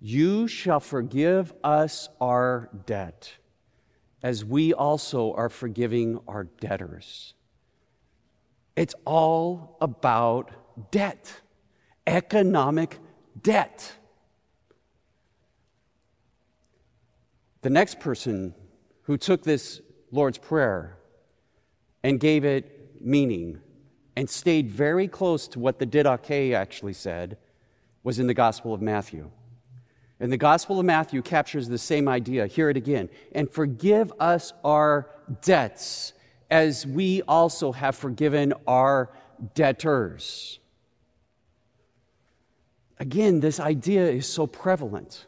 You 0.00 0.48
shall 0.48 0.80
forgive 0.80 1.52
us 1.62 2.08
our 2.20 2.70
debt, 2.86 3.34
as 4.22 4.44
we 4.44 4.72
also 4.72 5.32
are 5.34 5.48
forgiving 5.48 6.20
our 6.26 6.44
debtors. 6.44 7.34
It's 8.76 8.94
all 9.04 9.76
about 9.80 10.90
debt, 10.92 11.40
economic 12.06 12.98
debt. 13.42 13.92
The 17.62 17.70
next 17.70 17.98
person 17.98 18.54
who 19.02 19.16
took 19.16 19.42
this 19.42 19.80
Lord's 20.12 20.38
Prayer 20.38 20.96
and 22.02 22.20
gave 22.20 22.44
it 22.44 23.00
meaning 23.00 23.60
and 24.16 24.28
stayed 24.28 24.70
very 24.70 25.06
close 25.08 25.46
to 25.48 25.58
what 25.58 25.78
the 25.78 25.86
Didache 25.86 26.54
actually 26.54 26.92
said 26.92 27.38
was 28.02 28.18
in 28.18 28.26
the 28.26 28.34
Gospel 28.34 28.74
of 28.74 28.82
Matthew. 28.82 29.30
And 30.20 30.32
the 30.32 30.36
Gospel 30.36 30.80
of 30.80 30.86
Matthew 30.86 31.22
captures 31.22 31.68
the 31.68 31.78
same 31.78 32.08
idea. 32.08 32.46
Hear 32.46 32.70
it 32.70 32.76
again. 32.76 33.08
And 33.32 33.50
forgive 33.50 34.12
us 34.18 34.52
our 34.64 35.08
debts 35.42 36.12
as 36.50 36.86
we 36.86 37.22
also 37.22 37.72
have 37.72 37.94
forgiven 37.94 38.54
our 38.66 39.10
debtors. 39.54 40.58
Again, 42.98 43.40
this 43.40 43.60
idea 43.60 44.10
is 44.10 44.26
so 44.26 44.46
prevalent. 44.46 45.26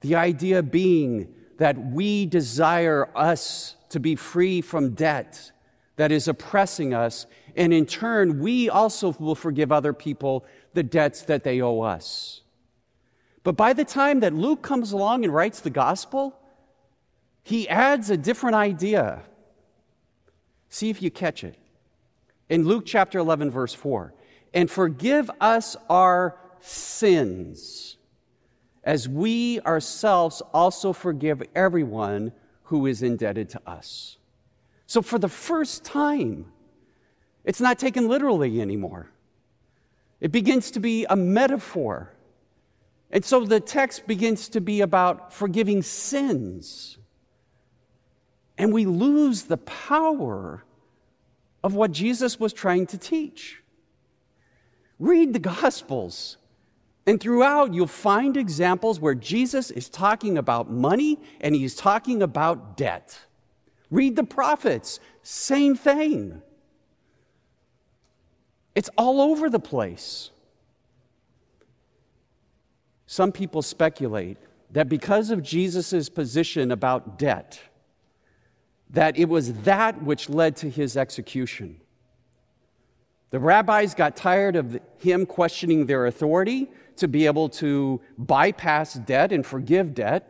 The 0.00 0.14
idea 0.14 0.62
being 0.62 1.34
that 1.58 1.76
we 1.78 2.24
desire 2.24 3.10
us 3.14 3.76
to 3.90 4.00
be 4.00 4.16
free 4.16 4.62
from 4.62 4.94
debt 4.94 5.52
that 6.00 6.10
is 6.10 6.28
oppressing 6.28 6.94
us, 6.94 7.26
and 7.54 7.74
in 7.74 7.84
turn, 7.84 8.40
we 8.40 8.70
also 8.70 9.14
will 9.18 9.34
forgive 9.34 9.70
other 9.70 9.92
people 9.92 10.46
the 10.72 10.82
debts 10.82 11.20
that 11.24 11.44
they 11.44 11.60
owe 11.60 11.82
us. 11.82 12.40
But 13.42 13.54
by 13.54 13.74
the 13.74 13.84
time 13.84 14.20
that 14.20 14.32
Luke 14.32 14.62
comes 14.62 14.92
along 14.92 15.24
and 15.24 15.34
writes 15.34 15.60
the 15.60 15.68
gospel, 15.68 16.34
he 17.42 17.68
adds 17.68 18.08
a 18.08 18.16
different 18.16 18.56
idea. 18.56 19.24
See 20.70 20.88
if 20.88 21.02
you 21.02 21.10
catch 21.10 21.44
it. 21.44 21.58
In 22.48 22.64
Luke 22.64 22.84
chapter 22.86 23.18
11, 23.18 23.50
verse 23.50 23.74
4 23.74 24.14
and 24.54 24.70
forgive 24.70 25.30
us 25.38 25.76
our 25.90 26.34
sins, 26.60 27.98
as 28.82 29.06
we 29.06 29.60
ourselves 29.60 30.40
also 30.54 30.94
forgive 30.94 31.42
everyone 31.54 32.32
who 32.62 32.86
is 32.86 33.02
indebted 33.02 33.50
to 33.50 33.60
us. 33.66 34.16
So, 34.90 35.02
for 35.02 35.20
the 35.20 35.28
first 35.28 35.84
time, 35.84 36.46
it's 37.44 37.60
not 37.60 37.78
taken 37.78 38.08
literally 38.08 38.60
anymore. 38.60 39.08
It 40.20 40.32
begins 40.32 40.72
to 40.72 40.80
be 40.80 41.06
a 41.08 41.14
metaphor. 41.14 42.12
And 43.12 43.24
so 43.24 43.44
the 43.44 43.60
text 43.60 44.08
begins 44.08 44.48
to 44.48 44.60
be 44.60 44.80
about 44.80 45.32
forgiving 45.32 45.82
sins. 45.82 46.98
And 48.58 48.72
we 48.72 48.84
lose 48.84 49.44
the 49.44 49.58
power 49.58 50.64
of 51.62 51.72
what 51.72 51.92
Jesus 51.92 52.40
was 52.40 52.52
trying 52.52 52.88
to 52.88 52.98
teach. 52.98 53.62
Read 54.98 55.34
the 55.34 55.38
Gospels. 55.38 56.36
And 57.06 57.20
throughout, 57.20 57.74
you'll 57.74 57.86
find 57.86 58.36
examples 58.36 58.98
where 58.98 59.14
Jesus 59.14 59.70
is 59.70 59.88
talking 59.88 60.36
about 60.36 60.68
money 60.68 61.20
and 61.40 61.54
he's 61.54 61.76
talking 61.76 62.24
about 62.24 62.76
debt. 62.76 63.26
Read 63.90 64.16
the 64.16 64.24
prophets, 64.24 65.00
same 65.22 65.74
thing. 65.74 66.42
It's 68.74 68.90
all 68.96 69.20
over 69.20 69.50
the 69.50 69.58
place. 69.58 70.30
Some 73.06 73.32
people 73.32 73.62
speculate 73.62 74.38
that 74.70 74.88
because 74.88 75.30
of 75.30 75.42
Jesus' 75.42 76.08
position 76.08 76.70
about 76.70 77.18
debt, 77.18 77.60
that 78.90 79.18
it 79.18 79.28
was 79.28 79.52
that 79.62 80.02
which 80.02 80.28
led 80.28 80.56
to 80.56 80.70
his 80.70 80.96
execution. 80.96 81.80
The 83.30 83.40
rabbis 83.40 83.94
got 83.94 84.16
tired 84.16 84.56
of 84.56 84.78
him 84.98 85.26
questioning 85.26 85.86
their 85.86 86.06
authority 86.06 86.68
to 86.96 87.08
be 87.08 87.26
able 87.26 87.48
to 87.48 88.00
bypass 88.18 88.94
debt 88.94 89.32
and 89.32 89.46
forgive 89.46 89.94
debt. 89.94 90.29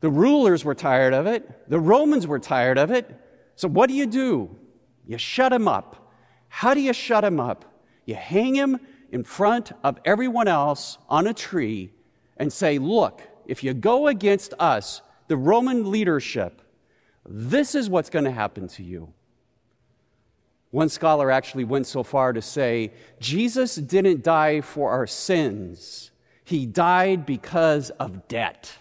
The 0.00 0.10
rulers 0.10 0.64
were 0.64 0.74
tired 0.74 1.14
of 1.14 1.26
it. 1.26 1.68
The 1.70 1.80
Romans 1.80 2.26
were 2.26 2.38
tired 2.38 2.78
of 2.78 2.90
it. 2.90 3.08
So, 3.54 3.68
what 3.68 3.88
do 3.88 3.94
you 3.94 4.06
do? 4.06 4.56
You 5.06 5.18
shut 5.18 5.52
him 5.52 5.68
up. 5.68 6.12
How 6.48 6.74
do 6.74 6.80
you 6.80 6.92
shut 6.92 7.24
him 7.24 7.40
up? 7.40 7.64
You 8.04 8.14
hang 8.14 8.54
him 8.54 8.78
in 9.10 9.24
front 9.24 9.72
of 9.82 9.98
everyone 10.04 10.48
else 10.48 10.98
on 11.08 11.26
a 11.26 11.34
tree 11.34 11.92
and 12.36 12.52
say, 12.52 12.78
Look, 12.78 13.22
if 13.46 13.64
you 13.64 13.74
go 13.74 14.08
against 14.08 14.52
us, 14.58 15.02
the 15.28 15.36
Roman 15.36 15.90
leadership, 15.90 16.62
this 17.24 17.74
is 17.74 17.88
what's 17.88 18.10
going 18.10 18.24
to 18.24 18.30
happen 18.30 18.68
to 18.68 18.82
you. 18.82 19.12
One 20.70 20.88
scholar 20.88 21.30
actually 21.30 21.64
went 21.64 21.86
so 21.86 22.02
far 22.02 22.32
to 22.32 22.42
say 22.42 22.92
Jesus 23.18 23.76
didn't 23.76 24.22
die 24.22 24.60
for 24.60 24.90
our 24.90 25.06
sins, 25.06 26.10
he 26.44 26.66
died 26.66 27.26
because 27.26 27.90
of 27.90 28.28
debt. 28.28 28.72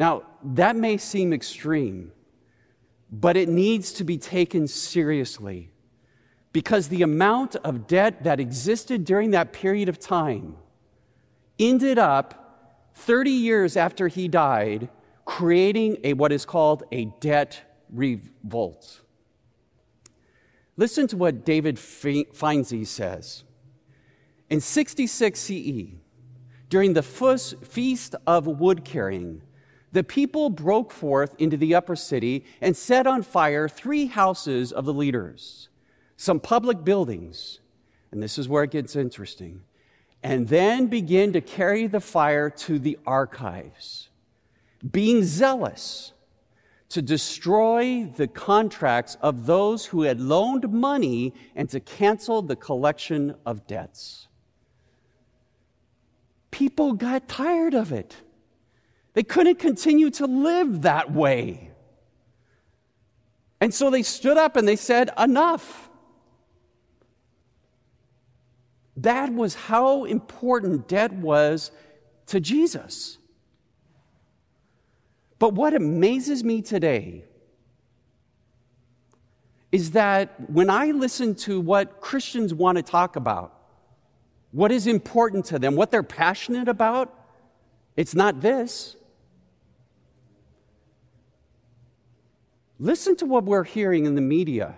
Now, 0.00 0.22
that 0.42 0.76
may 0.76 0.96
seem 0.96 1.34
extreme, 1.34 2.12
but 3.12 3.36
it 3.36 3.50
needs 3.50 3.92
to 3.92 4.02
be 4.02 4.16
taken 4.16 4.66
seriously 4.66 5.72
because 6.54 6.88
the 6.88 7.02
amount 7.02 7.54
of 7.56 7.86
debt 7.86 8.24
that 8.24 8.40
existed 8.40 9.04
during 9.04 9.32
that 9.32 9.52
period 9.52 9.90
of 9.90 9.98
time 9.98 10.56
ended 11.58 11.98
up 11.98 12.94
30 12.94 13.30
years 13.30 13.76
after 13.76 14.08
he 14.08 14.26
died 14.26 14.88
creating 15.26 15.98
a 16.02 16.14
what 16.14 16.32
is 16.32 16.46
called 16.46 16.82
a 16.90 17.04
debt 17.20 17.60
revolt. 17.92 19.02
Listen 20.78 21.08
to 21.08 21.16
what 21.18 21.44
David 21.44 21.76
Fiensy 21.76 22.86
says. 22.86 23.44
In 24.48 24.62
66 24.62 25.38
CE, 25.38 25.84
during 26.70 26.94
the 26.94 27.02
feast 27.02 28.14
of 28.26 28.46
wood 28.46 28.82
carrying, 28.82 29.42
the 29.92 30.04
people 30.04 30.50
broke 30.50 30.92
forth 30.92 31.34
into 31.38 31.56
the 31.56 31.74
upper 31.74 31.96
city 31.96 32.44
and 32.60 32.76
set 32.76 33.06
on 33.06 33.22
fire 33.22 33.68
three 33.68 34.06
houses 34.06 34.72
of 34.72 34.84
the 34.84 34.94
leaders, 34.94 35.68
some 36.16 36.38
public 36.38 36.84
buildings, 36.84 37.60
and 38.12 38.22
this 38.22 38.38
is 38.38 38.48
where 38.48 38.64
it 38.64 38.70
gets 38.70 38.94
interesting, 38.94 39.62
and 40.22 40.48
then 40.48 40.86
begin 40.86 41.32
to 41.32 41.40
carry 41.40 41.86
the 41.86 42.00
fire 42.00 42.50
to 42.50 42.78
the 42.78 42.98
archives, 43.06 44.10
being 44.90 45.24
zealous 45.24 46.12
to 46.90 47.00
destroy 47.00 48.04
the 48.16 48.26
contracts 48.26 49.16
of 49.20 49.46
those 49.46 49.86
who 49.86 50.02
had 50.02 50.20
loaned 50.20 50.70
money 50.70 51.32
and 51.54 51.70
to 51.70 51.80
cancel 51.80 52.42
the 52.42 52.56
collection 52.56 53.34
of 53.46 53.66
debts. 53.66 54.26
People 56.50 56.92
got 56.94 57.28
tired 57.28 57.74
of 57.74 57.92
it. 57.92 58.16
They 59.14 59.22
couldn't 59.22 59.58
continue 59.58 60.10
to 60.10 60.26
live 60.26 60.82
that 60.82 61.12
way. 61.12 61.70
And 63.60 63.74
so 63.74 63.90
they 63.90 64.02
stood 64.02 64.36
up 64.36 64.56
and 64.56 64.66
they 64.66 64.76
said, 64.76 65.10
Enough. 65.18 65.88
That 68.96 69.32
was 69.32 69.54
how 69.54 70.04
important 70.04 70.86
debt 70.86 71.12
was 71.12 71.70
to 72.26 72.38
Jesus. 72.38 73.18
But 75.38 75.54
what 75.54 75.72
amazes 75.72 76.44
me 76.44 76.60
today 76.60 77.24
is 79.72 79.92
that 79.92 80.50
when 80.50 80.68
I 80.68 80.90
listen 80.90 81.34
to 81.36 81.60
what 81.60 82.00
Christians 82.00 82.52
want 82.52 82.76
to 82.76 82.82
talk 82.82 83.16
about, 83.16 83.54
what 84.52 84.70
is 84.72 84.86
important 84.86 85.46
to 85.46 85.58
them, 85.58 85.76
what 85.76 85.90
they're 85.90 86.02
passionate 86.02 86.68
about, 86.68 87.14
it's 87.96 88.14
not 88.14 88.40
this. 88.40 88.96
Listen 92.82 93.14
to 93.16 93.26
what 93.26 93.44
we're 93.44 93.62
hearing 93.62 94.06
in 94.06 94.14
the 94.14 94.22
media. 94.22 94.74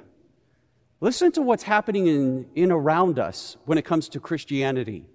Listen 1.00 1.30
to 1.32 1.40
what's 1.40 1.62
happening 1.62 2.08
in, 2.08 2.46
in 2.56 2.72
around 2.72 3.20
us 3.20 3.56
when 3.64 3.78
it 3.78 3.84
comes 3.84 4.08
to 4.08 4.18
Christianity. 4.18 5.06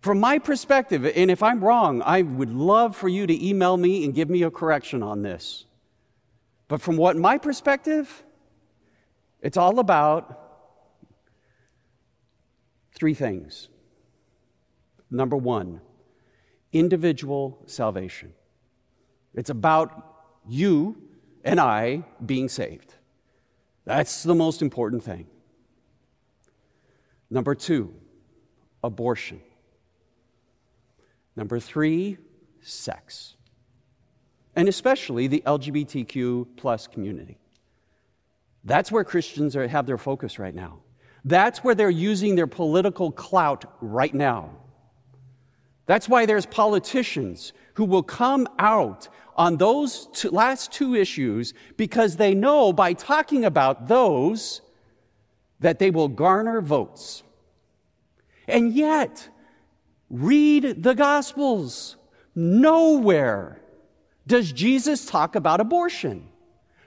From 0.00 0.20
my 0.20 0.38
perspective, 0.38 1.06
and 1.06 1.30
if 1.30 1.42
I'm 1.42 1.64
wrong, 1.64 2.02
I 2.02 2.20
would 2.20 2.50
love 2.50 2.94
for 2.94 3.08
you 3.08 3.26
to 3.26 3.46
email 3.46 3.78
me 3.78 4.04
and 4.04 4.14
give 4.14 4.28
me 4.28 4.42
a 4.42 4.50
correction 4.50 5.02
on 5.02 5.22
this. 5.22 5.64
But 6.68 6.82
from 6.82 6.98
what 6.98 7.16
my 7.16 7.38
perspective, 7.38 8.24
it's 9.40 9.56
all 9.56 9.78
about 9.78 10.38
three 12.94 13.14
things. 13.14 13.70
Number 15.10 15.36
one, 15.36 15.80
individual 16.74 17.62
salvation. 17.64 18.34
It's 19.34 19.48
about 19.48 20.26
you 20.46 21.09
and 21.44 21.60
I 21.60 22.04
being 22.24 22.48
saved. 22.48 22.94
That's 23.84 24.22
the 24.22 24.34
most 24.34 24.62
important 24.62 25.02
thing. 25.02 25.26
Number 27.30 27.54
two, 27.54 27.94
abortion. 28.82 29.40
Number 31.36 31.60
three, 31.60 32.18
sex. 32.60 33.36
And 34.56 34.68
especially 34.68 35.26
the 35.26 35.42
LGBTQ 35.46 36.56
plus 36.56 36.86
community. 36.86 37.38
That's 38.64 38.92
where 38.92 39.04
Christians 39.04 39.56
are, 39.56 39.66
have 39.66 39.86
their 39.86 39.96
focus 39.96 40.38
right 40.38 40.54
now. 40.54 40.80
That's 41.24 41.60
where 41.60 41.74
they're 41.74 41.88
using 41.88 42.34
their 42.34 42.46
political 42.46 43.10
clout 43.10 43.64
right 43.80 44.12
now. 44.12 44.50
That's 45.90 46.08
why 46.08 46.24
there's 46.24 46.46
politicians 46.46 47.52
who 47.74 47.84
will 47.84 48.04
come 48.04 48.46
out 48.60 49.08
on 49.34 49.56
those 49.56 50.06
two, 50.12 50.30
last 50.30 50.70
two 50.70 50.94
issues 50.94 51.52
because 51.76 52.14
they 52.14 52.32
know 52.32 52.72
by 52.72 52.92
talking 52.92 53.44
about 53.44 53.88
those 53.88 54.60
that 55.58 55.80
they 55.80 55.90
will 55.90 56.06
garner 56.06 56.60
votes. 56.60 57.24
And 58.46 58.72
yet, 58.72 59.30
Read 60.08 60.80
the 60.80 60.94
Gospels. 60.94 61.96
Nowhere 62.36 63.60
does 64.28 64.52
Jesus 64.52 65.06
talk 65.06 65.34
about 65.34 65.60
abortion. 65.60 66.28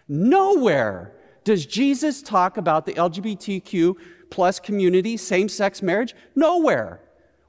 Nowhere 0.08 1.12
does 1.44 1.66
Jesus 1.66 2.22
talk 2.22 2.56
about 2.56 2.86
the 2.86 2.94
LGBTQ 2.94 3.96
plus 4.30 4.62
community, 4.62 5.18
same 5.18 5.50
sex 5.50 5.82
marriage. 5.82 6.16
Nowhere. 6.38 7.03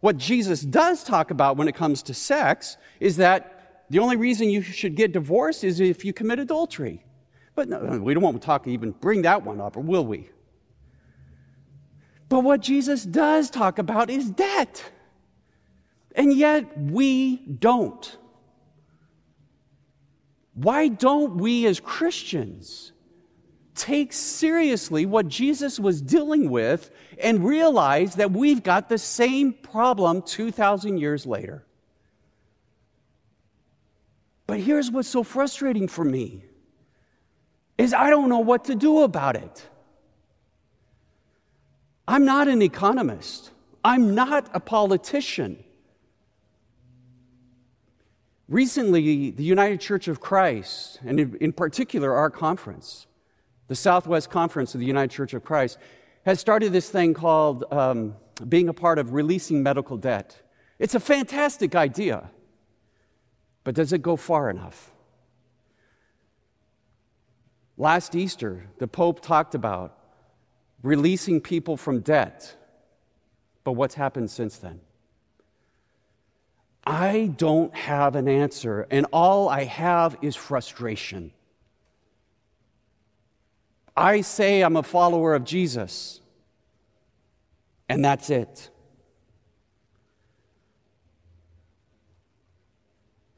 What 0.05 0.19
Jesus 0.19 0.61
does 0.61 1.03
talk 1.03 1.31
about 1.31 1.57
when 1.57 1.67
it 1.67 1.75
comes 1.75 2.03
to 2.03 2.13
sex 2.13 2.77
is 3.01 3.17
that 3.17 3.87
the 3.89 4.01
only 4.01 4.19
reason 4.19 4.51
you 4.51 4.61
should 4.61 4.97
get 4.97 5.13
divorced 5.13 5.65
is 5.65 5.81
if 5.81 6.05
you 6.05 6.13
commit 6.13 6.39
adultery. 6.39 7.03
But 7.55 7.71
no, 7.71 7.79
we 8.03 8.13
don't 8.13 8.23
want 8.23 8.39
to 8.39 8.45
talk, 8.45 8.67
even 8.67 8.91
bring 8.91 9.23
that 9.23 9.47
one 9.47 9.63
up, 9.63 9.79
or 9.79 9.81
will 9.81 10.05
we? 10.05 10.29
But 12.29 12.41
what 12.41 12.61
Jesus 12.61 13.03
does 13.03 13.49
talk 13.49 13.79
about 13.79 14.11
is 14.11 14.29
debt. 14.29 14.85
And 16.15 16.35
yet 16.35 16.79
we 16.79 17.37
don't. 17.37 18.19
Why 20.53 20.89
don't 20.89 21.39
we 21.39 21.65
as 21.65 21.81
Christians 21.81 22.93
take 23.75 24.13
seriously 24.13 25.07
what 25.07 25.29
Jesus 25.29 25.79
was 25.79 26.01
dealing 26.01 26.51
with 26.51 26.91
and 27.19 27.45
realize 27.45 28.17
that 28.17 28.31
we've 28.31 28.63
got 28.63 28.89
the 28.89 28.99
same 28.99 29.53
problem 29.53 30.23
2,000 30.23 30.99
years 30.99 31.27
later? 31.27 31.65
But 34.47 34.61
here's 34.61 34.91
what's 34.91 35.09
so 35.09 35.23
frustrating 35.23 35.89
for 35.89 36.05
me 36.05 36.45
is 37.77 37.93
I 37.93 38.11
don't 38.11 38.29
know 38.29 38.39
what 38.39 38.67
to 38.67 38.75
do 38.75 39.03
about 39.03 39.37
it. 39.37 39.69
I'm 42.07 42.25
not 42.25 42.49
an 42.49 42.63
economist. 42.63 43.51
I'm 43.83 44.15
not 44.15 44.49
a 44.55 44.61
politician. 44.61 45.63
Recently, 48.49 49.31
the 49.31 49.43
United 49.43 49.81
Church 49.81 50.07
of 50.07 50.21
Christ, 50.21 51.01
and 51.05 51.19
in 51.19 51.53
particular 51.53 52.15
our 52.15 52.31
conference, 52.31 53.07
the 53.69 53.75
Southwest 53.75 54.31
Conference 54.31 54.75
of 54.75 54.81
the 54.81 54.87
United 54.87 55.11
Church 55.11 55.35
of 55.35 55.45
Christ, 55.45 55.79
has 56.25 56.41
started 56.41 56.73
this 56.73 56.89
thing 56.89 57.15
called 57.15 57.65
um, 57.71 58.17
being 58.49 58.69
a 58.69 58.75
part 58.75 58.99
of 58.99 59.13
releasing 59.13 59.63
medical 59.63 59.97
debt. 59.97 60.41
It's 60.79 60.95
a 60.95 61.01
fantastic 61.01 61.75
idea, 61.75 62.31
but 63.63 63.75
does 63.75 63.93
it 63.93 64.03
go 64.03 64.17
far 64.17 64.51
enough? 64.51 64.91
Last 67.77 68.15
Easter, 68.15 68.67
the 68.79 68.87
Pope 68.87 69.21
talked 69.21 69.55
about 69.55 69.99
releasing 70.83 71.41
people 71.41 71.77
from 71.77 72.01
debt. 72.01 72.57
But 73.65 73.73
what's 73.73 73.95
happened 73.95 74.31
since 74.31 74.59
then? 74.59 74.81
I 76.87 77.33
don't 77.37 77.75
have 77.75 78.15
an 78.15 78.29
answer, 78.29 78.87
and 78.91 79.07
all 79.11 79.49
I 79.49 79.65
have 79.65 80.19
is 80.21 80.37
frustration. 80.37 81.33
I 83.97 84.23
say 84.23 84.63
I'm 84.63 84.77
a 84.77 84.83
follower 84.83 85.35
of 85.35 85.45
Jesus, 85.45 86.21
and 87.89 88.05
that's 88.05 88.31
it. 88.31 88.71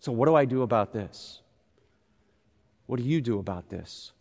So, 0.00 0.12
what 0.12 0.26
do 0.26 0.34
I 0.34 0.44
do 0.44 0.62
about 0.62 0.92
this? 0.92 1.40
What 2.86 2.98
do 2.98 3.02
you 3.04 3.20
do 3.20 3.38
about 3.38 3.68
this? 3.68 4.12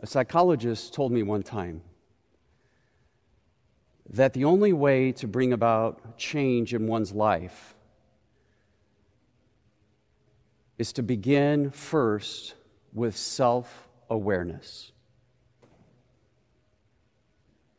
A 0.00 0.06
psychologist 0.06 0.94
told 0.94 1.12
me 1.12 1.22
one 1.22 1.42
time 1.42 1.82
that 4.08 4.32
the 4.32 4.44
only 4.44 4.72
way 4.72 5.12
to 5.12 5.26
bring 5.26 5.52
about 5.52 6.18
change 6.18 6.74
in 6.74 6.86
one's 6.86 7.12
life 7.12 7.74
is 10.80 10.94
to 10.94 11.02
begin 11.02 11.70
first 11.70 12.54
with 12.94 13.14
self 13.14 13.86
awareness. 14.08 14.92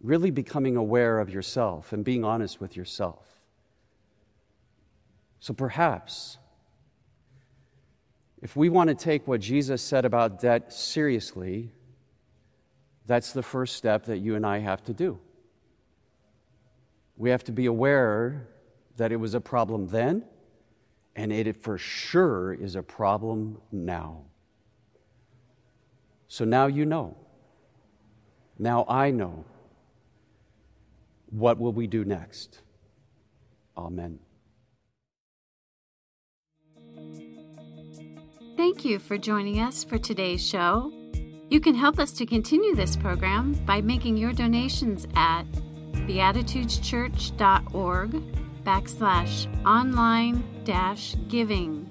Really 0.02 0.30
becoming 0.30 0.78
aware 0.78 1.18
of 1.18 1.28
yourself 1.32 1.94
and 1.94 2.06
being 2.06 2.24
honest 2.24 2.62
with 2.62 2.78
yourself. 2.78 3.26
So 5.40 5.52
perhaps, 5.52 6.38
if 8.40 8.56
we 8.56 8.70
want 8.70 8.90
to 8.90 8.96
take 8.96 9.28
what 9.28 9.42
Jesus 9.42 9.82
said 9.82 10.06
about 10.06 10.40
debt 10.40 10.72
seriously, 10.72 11.72
that's 13.08 13.34
the 13.34 13.42
first 13.42 13.78
step 13.78 14.06
that 14.06 14.20
you 14.20 14.36
and 14.36 14.46
I 14.46 14.60
have 14.60 14.84
to 14.84 14.94
do. 14.94 15.20
We 17.18 17.32
have 17.32 17.44
to 17.46 17.52
be 17.52 17.66
aware 17.66 18.48
that 18.98 19.12
it 19.12 19.16
was 19.16 19.34
a 19.34 19.42
problem 19.42 19.88
then, 19.88 20.24
and 21.15 21.32
it 21.32 21.56
for 21.62 21.78
sure 21.78 22.54
is 22.54 22.76
a 22.76 22.84
problem 22.84 23.62
now. 23.71 24.24
So 26.28 26.43
now 26.45 26.67
you 26.67 26.86
know. 26.86 27.17
Now 28.58 28.86
I 28.88 29.12
know. 29.12 29.43
What 31.30 31.60
will 31.60 31.74
we 31.74 31.88
do 31.88 32.06
next? 32.06 32.62
Amen. 33.78 34.19
Thank 38.58 38.84
you 38.86 39.00
for 39.00 39.17
joining 39.17 39.60
us 39.60 39.84
for 39.84 39.97
today's 39.97 40.47
show. 40.47 40.93
You 41.50 41.60
can 41.60 41.74
help 41.76 42.00
us 42.00 42.13
to 42.13 42.26
continue 42.26 42.74
this 42.76 42.95
program 42.95 43.52
by 43.65 43.82
making 43.82 44.15
your 44.17 44.32
donations 44.32 45.06
at 45.15 45.43
beatitudeschurch.org 46.08 48.40
backslash 48.63 49.47
online 49.65 50.43
dash 50.63 51.15
giving. 51.28 51.89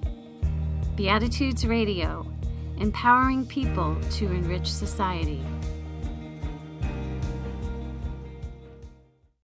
Beatitudes 0.97 1.67
Radio, 1.67 2.27
empowering 2.79 3.47
people 3.47 3.97
to 4.13 4.27
enrich 4.27 4.71
society. 4.71 5.43